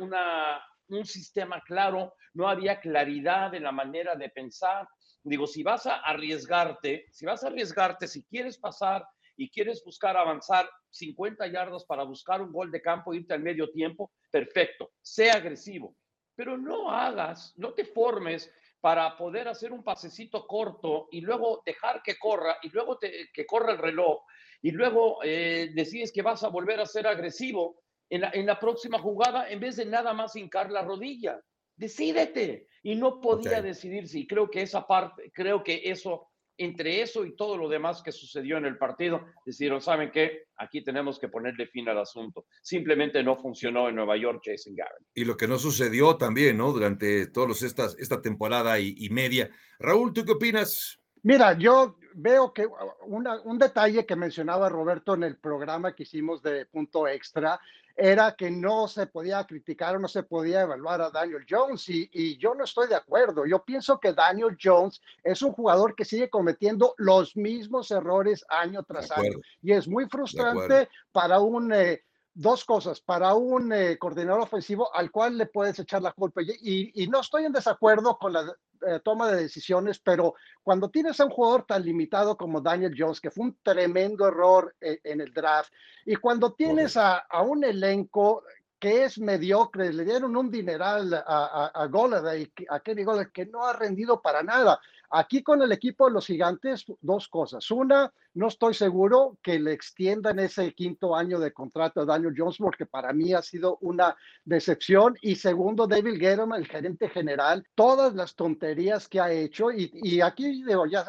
un 0.90 1.06
sistema 1.06 1.62
claro, 1.66 2.14
no 2.34 2.50
había 2.50 2.82
claridad 2.82 3.56
en 3.56 3.64
la 3.64 3.72
manera 3.72 4.16
de 4.16 4.28
pensar. 4.28 4.86
Digo, 5.24 5.48
si 5.48 5.64
vas 5.64 5.86
a 5.86 5.96
arriesgarte, 6.02 7.06
si 7.10 7.26
vas 7.26 7.42
a 7.46 7.48
arriesgarte, 7.48 8.06
si 8.06 8.24
quieres 8.26 8.58
pasar 8.58 9.08
y 9.38 9.50
quieres 9.50 9.82
buscar 9.86 10.18
avanzar 10.18 10.70
50 10.90 11.48
yardas 11.48 11.86
para 11.86 12.04
buscar 12.04 12.42
un 12.42 12.52
gol 12.52 12.70
de 12.70 12.82
campo, 12.82 13.14
irte 13.14 13.34
al 13.34 13.44
medio 13.44 13.72
tiempo, 13.72 14.12
perfecto, 14.30 14.92
sea 15.02 15.36
agresivo, 15.36 15.96
pero 16.36 16.58
no 16.58 16.92
hagas, 16.92 17.54
no 17.56 17.74
te 17.74 17.86
formes 17.86 18.52
para 18.82 19.18
poder 19.18 19.48
hacer 19.48 19.72
un 19.72 19.84
pasecito 19.84 20.48
corto 20.48 21.08
y 21.12 21.22
luego 21.22 21.62
dejar 21.66 22.02
que 22.02 22.18
corra 22.18 22.58
y 22.62 22.70
luego 22.70 22.98
que 23.00 23.46
corra 23.46 23.74
el 23.74 23.78
reloj 23.78 24.22
y 24.62 24.72
luego 24.72 25.20
eh, 25.24 25.72
decides 25.74 26.12
que 26.12 26.22
vas 26.22 26.44
a 26.44 26.50
volver 26.50 26.80
a 26.80 26.86
ser 26.86 27.08
agresivo 27.08 27.82
en 28.10 28.22
la, 28.22 28.32
en 28.34 28.46
la, 28.46 28.60
próxima 28.60 29.00
jugada 29.00 29.50
en 29.50 29.60
vez 29.60 29.78
de 29.78 29.86
nada 29.86 30.14
más 30.14 30.36
hincar 30.36 30.72
la 30.72 30.82
rodilla. 30.82 31.40
Decídete. 31.76 32.68
Y 32.84 32.96
no 32.96 33.22
podía 33.22 33.62
decidirse. 33.62 34.20
Y 34.20 34.28
creo 34.28 34.50
que 34.50 34.62
esa 34.62 34.86
parte, 34.86 35.32
creo 35.34 35.64
que 35.64 35.82
eso 35.86 36.30
entre 36.60 37.02
eso 37.02 37.26
y 37.26 37.36
todo 37.36 37.58
lo 37.58 37.70
demás 37.70 38.04
que 38.04 38.12
sucedió 38.12 38.58
en 38.58 38.66
el 38.66 38.78
partido, 38.78 39.26
decidieron, 39.46 39.82
¿saben 39.82 40.12
qué? 40.12 40.44
Aquí 40.58 40.84
tenemos 40.84 41.18
que 41.18 41.30
ponerle 41.30 41.68
fin 41.68 41.88
al 41.88 41.98
asunto. 41.98 42.46
Simplemente 42.62 43.24
no 43.24 43.38
funcionó 43.38 43.88
en 43.88 43.96
Nueva 43.96 44.18
York 44.18 44.42
Jason 44.44 44.76
Garrett. 44.76 45.08
Y 45.14 45.24
lo 45.24 45.38
que 45.38 45.48
no 45.48 45.58
sucedió 45.58 46.18
también, 46.18 46.58
¿no? 46.58 46.74
Durante 46.74 47.28
todos 47.28 47.64
estas, 47.64 47.98
esta 47.98 48.22
temporada 48.22 48.78
y, 48.80 49.10
media. 49.10 49.50
Raúl, 49.80 50.14
¿tú 50.14 50.26
qué 50.26 50.34
opinas? 50.34 51.00
Mira, 51.24 51.58
yo 51.58 51.98
veo 52.14 52.54
que 52.54 52.68
un 53.06 53.58
detalle 53.58 54.06
que 54.06 54.16
mencionaba 54.16 54.68
Roberto 54.68 55.14
en 55.14 55.24
el 55.24 55.38
programa 55.38 55.96
que 55.96 56.04
hicimos 56.04 56.42
de 56.42 56.66
punto 56.66 57.08
extra 57.08 57.60
era 58.00 58.34
que 58.36 58.50
no 58.50 58.88
se 58.88 59.08
podía 59.08 59.46
criticar 59.46 59.96
o 59.96 60.00
no 60.00 60.08
se 60.08 60.24
podía 60.24 60.62
evaluar 60.62 61.02
a 61.02 61.10
Daniel 61.10 61.46
Jones 61.48 61.88
y, 61.90 62.38
yo 62.38 62.56
no 62.56 62.64
estoy 62.64 62.88
de 62.88 62.96
acuerdo. 62.96 63.46
Yo 63.46 63.64
pienso 63.64 64.00
que 64.00 64.14
Daniel 64.14 64.58
Jones 64.62 65.02
es 65.24 65.42
un 65.42 65.52
jugador 65.52 65.96
que 65.96 66.06
sigue 66.06 66.30
cometiendo 66.30 66.96
los 66.98 67.36
mismos 67.36 67.92
errores 67.92 68.46
año 68.50 68.84
tras 68.84 69.12
año 69.12 69.40
y 69.62 69.74
es 69.74 69.88
muy 69.88 70.06
frustrante 70.08 70.90
para 71.12 71.40
un... 71.40 71.74
Eh, 71.74 72.04
dos 72.32 72.64
cosas, 72.64 73.02
para 73.02 73.34
un 73.34 73.74
eh, 73.74 73.98
coordinador 73.98 74.42
ofensivo 74.42 74.96
al 74.96 75.12
cual 75.12 75.38
le 75.38 75.48
puedes 75.48 75.78
echar 75.78 76.02
la 76.02 76.14
culpa. 76.14 76.42
Y, 76.42 77.04
y, 77.04 77.08
no 77.08 77.20
estoy 77.20 77.44
en 77.44 77.52
desacuerdo 77.52 78.18
con 78.18 78.32
la 78.32 78.56
eh, 78.88 79.00
toma 79.04 79.32
de 79.32 79.42
decisiones, 79.42 80.00
pero 80.00 80.36
cuando 80.64 80.90
tienes 80.90 81.20
a 81.20 81.26
un 81.26 81.32
jugador 81.32 81.66
tan 81.66 81.84
limitado 81.84 82.38
como 82.38 82.62
Daniel 82.62 82.96
Jones, 82.98 83.20
que 83.22 83.32
fue 83.32 83.46
un 83.46 83.58
tremendo 83.62 84.28
error 84.28 84.76
eh, 84.82 85.00
en 85.04 85.22
el 85.22 85.34
draft, 85.34 85.72
y 86.06 86.16
cuando 86.16 86.54
tienes 86.54 86.98
a, 86.98 87.18
a, 87.18 87.42
un 87.42 87.64
elenco 87.64 88.44
que 88.80 89.04
es 89.04 89.20
mediocre, 89.20 89.92
le 89.92 90.06
dieron 90.06 90.38
un 90.38 90.50
dineral 90.50 91.14
a, 91.14 91.24
a, 91.28 91.72
a 91.74 91.84
a 91.84 92.80
Kenny 92.80 93.04
Golladay, 93.04 93.32
que 93.32 93.46
no 93.46 93.66
ha 93.66 93.74
rendido 93.74 94.22
para 94.22 94.42
nada. 94.42 94.80
Aquí 95.12 95.42
con 95.42 95.62
el 95.62 95.72
equipo 95.72 96.08
de 96.08 96.14
los 96.14 96.28
gigantes, 96.28 96.86
dos 97.02 97.28
cosas. 97.28 97.70
Una, 97.72 98.14
no 98.34 98.48
estoy 98.48 98.74
seguro 98.74 99.38
que 99.42 99.60
le 99.60 99.74
extiendan 99.74 100.40
ese 100.40 100.74
quinto 100.74 101.16
año 101.16 101.40
de 101.40 101.52
contrato 101.52 102.02
a 102.02 102.06
Daniel 102.06 102.36
Jones, 102.38 102.58
porque 102.58 102.86
para 102.86 103.12
mí 103.12 103.34
ha 103.34 103.42
sido 103.42 103.78
una 103.82 104.16
decepción. 104.46 105.18
Y 105.22 105.36
segundo, 105.36 105.88
David 105.88 106.20
Guerrero, 106.20 106.54
el 106.56 106.68
gerente 106.68 107.10
general, 107.10 107.66
todas 107.76 108.14
las 108.14 108.36
tonterías 108.36 109.08
que 109.08 109.20
ha 109.20 109.32
hecho. 109.32 109.72
Y, 109.72 109.92
y 109.94 110.22
aquí 110.22 110.64
digo, 110.64 110.86
ya 110.86 111.06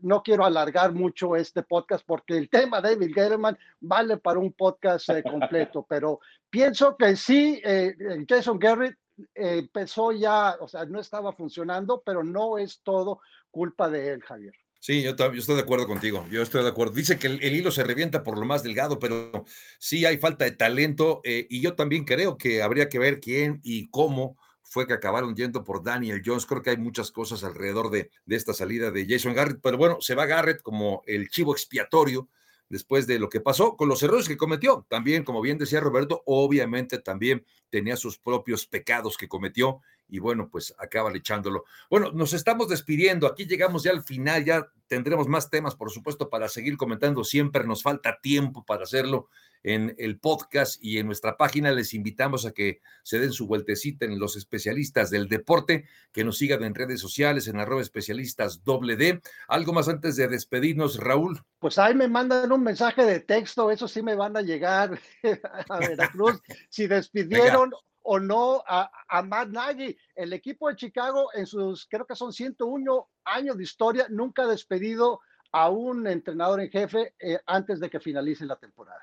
no 0.00 0.22
quiero 0.22 0.44
alargar 0.44 0.92
mucho 0.92 1.36
este 1.36 1.62
podcast 1.62 2.04
porque 2.06 2.36
el 2.36 2.48
tema 2.48 2.80
de 2.80 2.90
David 2.90 3.14
Gettleman 3.14 3.58
vale 3.80 4.16
para 4.16 4.38
un 4.38 4.52
podcast 4.52 5.08
eh, 5.10 5.22
completo, 5.22 5.84
pero 5.88 6.20
pienso 6.48 6.96
que 6.96 7.16
sí, 7.16 7.60
eh, 7.64 7.94
Jason 8.28 8.58
Garrett 8.58 8.96
empezó 9.34 10.12
ya, 10.12 10.56
o 10.60 10.68
sea, 10.68 10.84
no 10.84 11.00
estaba 11.00 11.32
funcionando, 11.32 12.02
pero 12.04 12.22
no 12.24 12.58
es 12.58 12.80
todo 12.82 13.20
culpa 13.50 13.88
de 13.88 14.14
él, 14.14 14.22
Javier. 14.22 14.54
Sí, 14.80 15.00
yo, 15.02 15.10
estoy 15.10 15.54
de 15.54 15.62
acuerdo 15.62 15.86
contigo, 15.86 16.26
yo 16.28 16.42
estoy 16.42 16.64
de 16.64 16.70
acuerdo. 16.70 16.92
Dice 16.94 17.16
que 17.16 17.28
el, 17.28 17.40
hilo 17.40 17.70
se 17.70 17.84
revienta 17.84 18.24
por 18.24 18.36
lo 18.36 18.44
más 18.44 18.64
delgado, 18.64 18.98
pero 18.98 19.44
sí 19.78 20.04
hay 20.04 20.18
falta 20.18 20.44
de 20.44 20.50
talento 20.50 21.20
y 21.22 21.60
yo 21.60 21.76
también 21.76 22.04
creo 22.04 22.36
que 22.36 22.62
habría 22.62 22.88
que 22.88 22.98
ver 22.98 23.20
quién 23.20 23.60
y 23.62 23.88
cómo 23.90 24.36
fue 24.64 24.88
que 24.88 24.94
acabaron 24.94 25.36
yendo 25.36 25.62
por 25.62 25.84
Daniel 25.84 26.20
Jones. 26.24 26.46
Creo 26.46 26.62
que 26.62 26.70
hay 26.70 26.78
muchas 26.78 27.12
cosas 27.12 27.44
alrededor 27.44 27.90
de, 27.90 28.10
de 28.26 28.36
esta 28.36 28.54
salida 28.54 28.90
de 28.90 29.06
Jason 29.08 29.34
Garrett, 29.34 29.60
pero 29.62 29.78
bueno, 29.78 29.98
se 30.00 30.16
va 30.16 30.26
Garrett 30.26 30.62
como 30.62 31.02
el 31.06 31.28
chivo 31.28 31.52
expiatorio 31.52 32.28
después 32.72 33.06
de 33.06 33.18
lo 33.18 33.28
que 33.28 33.42
pasó 33.42 33.76
con 33.76 33.86
los 33.86 34.02
errores 34.02 34.26
que 34.26 34.38
cometió. 34.38 34.86
También, 34.88 35.24
como 35.24 35.42
bien 35.42 35.58
decía 35.58 35.78
Roberto, 35.78 36.22
obviamente 36.24 36.98
también 36.98 37.44
tenía 37.68 37.98
sus 37.98 38.18
propios 38.18 38.66
pecados 38.66 39.18
que 39.18 39.28
cometió 39.28 39.82
y 40.12 40.18
bueno, 40.18 40.50
pues 40.50 40.74
acaba 40.76 41.10
echándolo. 41.16 41.64
Bueno, 41.88 42.12
nos 42.12 42.34
estamos 42.34 42.68
despidiendo. 42.68 43.26
Aquí 43.26 43.46
llegamos 43.46 43.82
ya 43.82 43.92
al 43.92 44.02
final, 44.02 44.44
ya 44.44 44.70
tendremos 44.86 45.26
más 45.26 45.48
temas, 45.48 45.74
por 45.74 45.90
supuesto, 45.90 46.28
para 46.28 46.50
seguir 46.50 46.76
comentando. 46.76 47.24
Siempre 47.24 47.64
nos 47.64 47.82
falta 47.82 48.20
tiempo 48.20 48.62
para 48.62 48.82
hacerlo 48.82 49.30
en 49.62 49.94
el 49.96 50.18
podcast 50.18 50.76
y 50.84 50.98
en 50.98 51.06
nuestra 51.06 51.38
página. 51.38 51.72
Les 51.72 51.94
invitamos 51.94 52.44
a 52.44 52.52
que 52.52 52.82
se 53.02 53.20
den 53.20 53.32
su 53.32 53.46
vueltecita 53.46 54.04
en 54.04 54.18
los 54.18 54.36
especialistas 54.36 55.08
del 55.08 55.28
deporte, 55.28 55.86
que 56.12 56.24
nos 56.24 56.36
sigan 56.36 56.62
en 56.62 56.74
redes 56.74 57.00
sociales, 57.00 57.48
en 57.48 57.58
arroba 57.58 57.80
especialistas 57.80 58.64
doble 58.64 58.96
D. 58.96 59.22
Algo 59.48 59.72
más 59.72 59.88
antes 59.88 60.16
de 60.16 60.28
despedirnos, 60.28 60.98
Raúl. 60.98 61.40
Pues 61.58 61.78
ahí 61.78 61.94
me 61.94 62.06
mandan 62.06 62.52
un 62.52 62.62
mensaje 62.62 63.06
de 63.06 63.20
texto, 63.20 63.70
eso 63.70 63.88
sí 63.88 64.02
me 64.02 64.14
van 64.14 64.36
a 64.36 64.42
llegar 64.42 65.00
a 65.70 65.78
Veracruz, 65.78 66.42
si 66.68 66.86
despidieron 66.86 67.72
o 68.02 68.18
no 68.18 68.62
a, 68.66 68.90
a, 69.08 69.22
Matt 69.22 69.48
Nagy. 69.48 69.96
El 70.14 70.32
equipo 70.32 70.68
de 70.68 70.76
Chicago 70.76 71.30
en 71.34 71.46
sus, 71.46 71.86
creo 71.86 72.06
que 72.06 72.16
son 72.16 72.32
101 72.32 73.08
años 73.24 73.56
de 73.56 73.64
historia, 73.64 74.06
nunca 74.10 74.42
ha 74.42 74.46
despedido 74.46 75.20
a 75.52 75.68
un 75.68 76.06
entrenador 76.06 76.60
en 76.60 76.70
jefe 76.70 77.14
eh, 77.18 77.38
antes 77.46 77.78
de 77.80 77.90
que 77.90 78.00
finalice 78.00 78.46
la 78.46 78.56
temporada. 78.56 79.02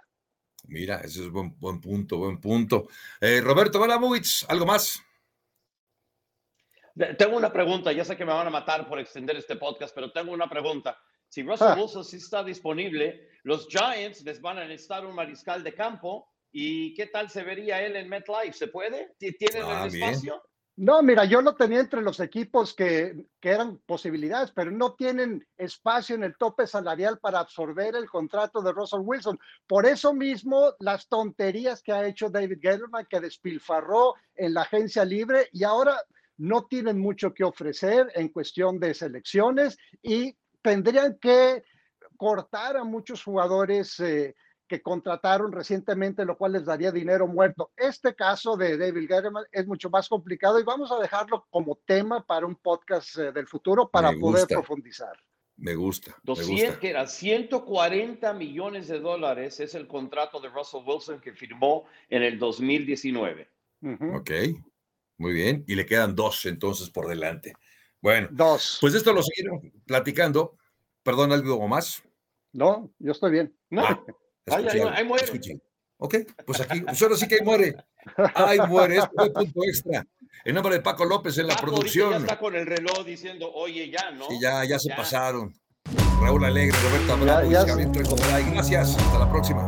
Mira, 0.68 0.98
ese 0.98 1.22
es 1.22 1.30
buen, 1.30 1.58
buen 1.60 1.80
punto, 1.80 2.18
buen 2.18 2.40
punto. 2.40 2.88
Eh, 3.22 3.42
Roberto 3.42 3.80
Balamovich, 3.80 4.46
¿algo 4.50 4.66
más? 4.66 5.02
Tengo 7.18 7.38
una 7.38 7.54
pregunta, 7.54 7.92
ya 7.92 8.04
sé 8.04 8.18
que 8.18 8.26
me 8.26 8.34
van 8.34 8.48
a 8.48 8.50
matar 8.50 8.88
por 8.88 9.00
extender 9.00 9.38
este 9.38 9.56
podcast, 9.56 9.96
pero 9.96 10.12
tengo 10.12 10.34
una 10.34 10.50
pregunta. 10.50 11.00
Si 11.30 11.44
Russell 11.44 11.70
ah. 11.70 11.76
Wilson 11.78 12.04
sí 12.04 12.18
está 12.18 12.44
disponible, 12.44 13.30
los 13.44 13.68
Giants 13.68 14.24
les 14.24 14.42
van 14.42 14.58
a 14.58 14.66
necesitar 14.66 15.06
un 15.06 15.16
mariscal 15.16 15.64
de 15.64 15.74
campo. 15.74 16.28
¿Y 16.52 16.94
qué 16.94 17.08
tal 17.08 17.30
se 17.30 17.44
vería 17.44 17.82
él 17.82 17.96
en 17.96 18.10
MetLife? 18.10 18.54
¿Se 18.54 18.68
puede? 18.68 19.14
¿Tienen 19.18 19.58
el 19.58 19.64
ah, 19.64 19.88
espacio? 19.88 20.42
No, 20.82 21.04
mira, 21.04 21.26
yo 21.26 21.42
lo 21.42 21.56
tenía 21.56 21.82
entre 21.82 22.02
los 22.02 22.22
equipos 22.22 22.74
que, 22.74 23.26
eran 23.42 23.80
posibilidades, 23.80 24.52
pero 24.52 24.72
no 24.72 24.94
tienen 24.94 25.46
espacio 25.58 26.16
en 26.16 26.24
el 26.24 26.38
tope 26.38 26.68
salarial 26.68 27.20
para 27.20 27.40
absorber 27.40 27.98
el 27.98 28.10
contrato 28.10 28.62
de 28.62 28.72
Russell 28.72 29.02
Wilson. 29.04 29.38
Por 29.68 29.86
eso 29.86 30.14
mismo, 30.14 30.74
las 30.80 31.10
tonterías 31.10 31.84
que 31.84 31.92
ha 31.92 32.08
hecho 32.08 32.30
David 32.30 32.60
Gettleman, 32.62 33.06
que 33.10 33.20
despilfarró 33.20 34.16
en 34.36 34.54
la 34.54 34.62
agencia 34.62 35.04
libre 35.04 35.50
y 35.52 35.66
ahora 35.66 36.02
no 36.38 36.66
tienen 36.66 36.98
mucho 36.98 37.34
que 37.34 37.44
ofrecer 37.44 38.10
en 38.16 38.30
cuestión 38.30 38.80
de 38.80 38.94
selecciones 38.94 39.78
y 40.02 40.34
tendrían 40.62 41.20
que 41.20 41.62
cortar 42.16 42.78
a 42.78 42.86
muchos 42.86 43.22
jugadores. 43.22 44.00
Eh, 44.00 44.34
que 44.70 44.82
contrataron 44.82 45.52
recientemente, 45.52 46.24
lo 46.24 46.38
cual 46.38 46.54
les 46.54 46.64
daría 46.64 46.92
dinero 46.92 47.28
muerto. 47.28 47.72
Este 47.76 48.16
caso 48.16 48.56
de 48.56 48.78
David 48.78 49.10
Guerrero 49.10 49.42
es 49.52 49.68
mucho 49.68 49.90
más 49.90 50.08
complicado 50.08 50.60
y 50.60 50.64
vamos 50.64 50.92
a 50.92 51.00
dejarlo 51.00 51.48
como 51.50 51.76
tema 51.86 52.26
para 52.26 52.46
un 52.46 52.56
podcast 52.56 53.18
eh, 53.18 53.32
del 53.34 53.48
futuro 53.48 53.90
para 53.90 54.14
poder 54.14 54.48
profundizar. 54.48 55.18
Me 55.58 55.76
gusta. 55.76 56.16
200, 56.24 56.78
que 56.78 56.92
era 56.92 57.06
140 57.08 58.32
millones 58.34 58.88
de 58.88 59.00
dólares 59.00 59.60
es 59.60 59.76
el 59.76 59.88
contrato 59.88 60.40
de 60.40 60.48
Russell 60.48 60.84
Wilson 60.86 61.20
que 61.20 61.34
firmó 61.34 61.86
en 62.10 62.24
el 62.24 62.40
2019. 62.40 63.50
Ok, 64.14 64.32
muy 65.18 65.34
bien. 65.34 65.66
Y 65.68 65.76
le 65.76 65.86
quedan 65.86 66.16
dos 66.16 66.46
entonces 66.46 66.90
por 66.90 67.10
delante. 67.10 67.54
Bueno, 68.02 68.30
dos. 68.32 68.78
Pues 68.80 68.94
esto 68.94 69.12
lo 69.12 69.24
seguiremos 69.24 69.64
platicando. 69.86 70.56
Perdón, 71.04 71.32
¿algo 71.32 71.68
más? 71.68 72.04
No, 72.54 72.90
yo 73.00 73.12
estoy 73.12 73.32
bien. 73.32 73.54
No. 73.70 73.84
Ah. 73.84 74.02
Ahí, 74.52 75.06
muere. 75.06 75.26
Ok, 75.98 76.16
pues 76.46 76.62
aquí, 76.62 76.82
pues 76.82 77.02
ahora 77.02 77.18
sí 77.18 77.28
que 77.28 77.36
ahí 77.36 77.42
muere. 77.42 77.76
Ahí 78.36 78.60
muere, 78.68 78.98
es 78.98 79.04
un 79.12 79.34
punto 79.34 79.64
extra. 79.66 80.06
En 80.46 80.56
nombre 80.56 80.76
de 80.76 80.82
Paco 80.82 81.04
López 81.06 81.38
en 81.38 81.48
la 81.48 81.56
producción. 81.58 82.12
Ya 82.12 82.18
está 82.18 82.40
con 82.40 82.56
el 82.56 82.66
reloj 82.66 83.06
diciendo, 83.06 83.52
oye, 83.54 83.90
ya, 83.90 84.12
¿no? 84.12 84.28
Sí, 84.30 84.40
ya, 84.40 84.64
ya 84.64 84.80
se 84.80 84.90
pasaron. 84.96 85.54
Raúl 86.22 86.46
Alegre, 86.46 86.78
Roberto 86.84 87.14
Abramo, 87.14 87.50
Gracias, 88.52 88.98
hasta 88.98 89.20
la 89.20 89.30
próxima. 89.30 89.68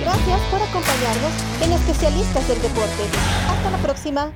Gracias 0.00 0.40
por 0.50 0.62
acompañarnos 0.62 1.32
en 1.62 1.72
Especialistas 1.72 2.48
del 2.48 2.62
Deporte. 2.62 3.02
Hasta 3.48 3.70
la 3.70 3.78
próxima. 3.78 4.32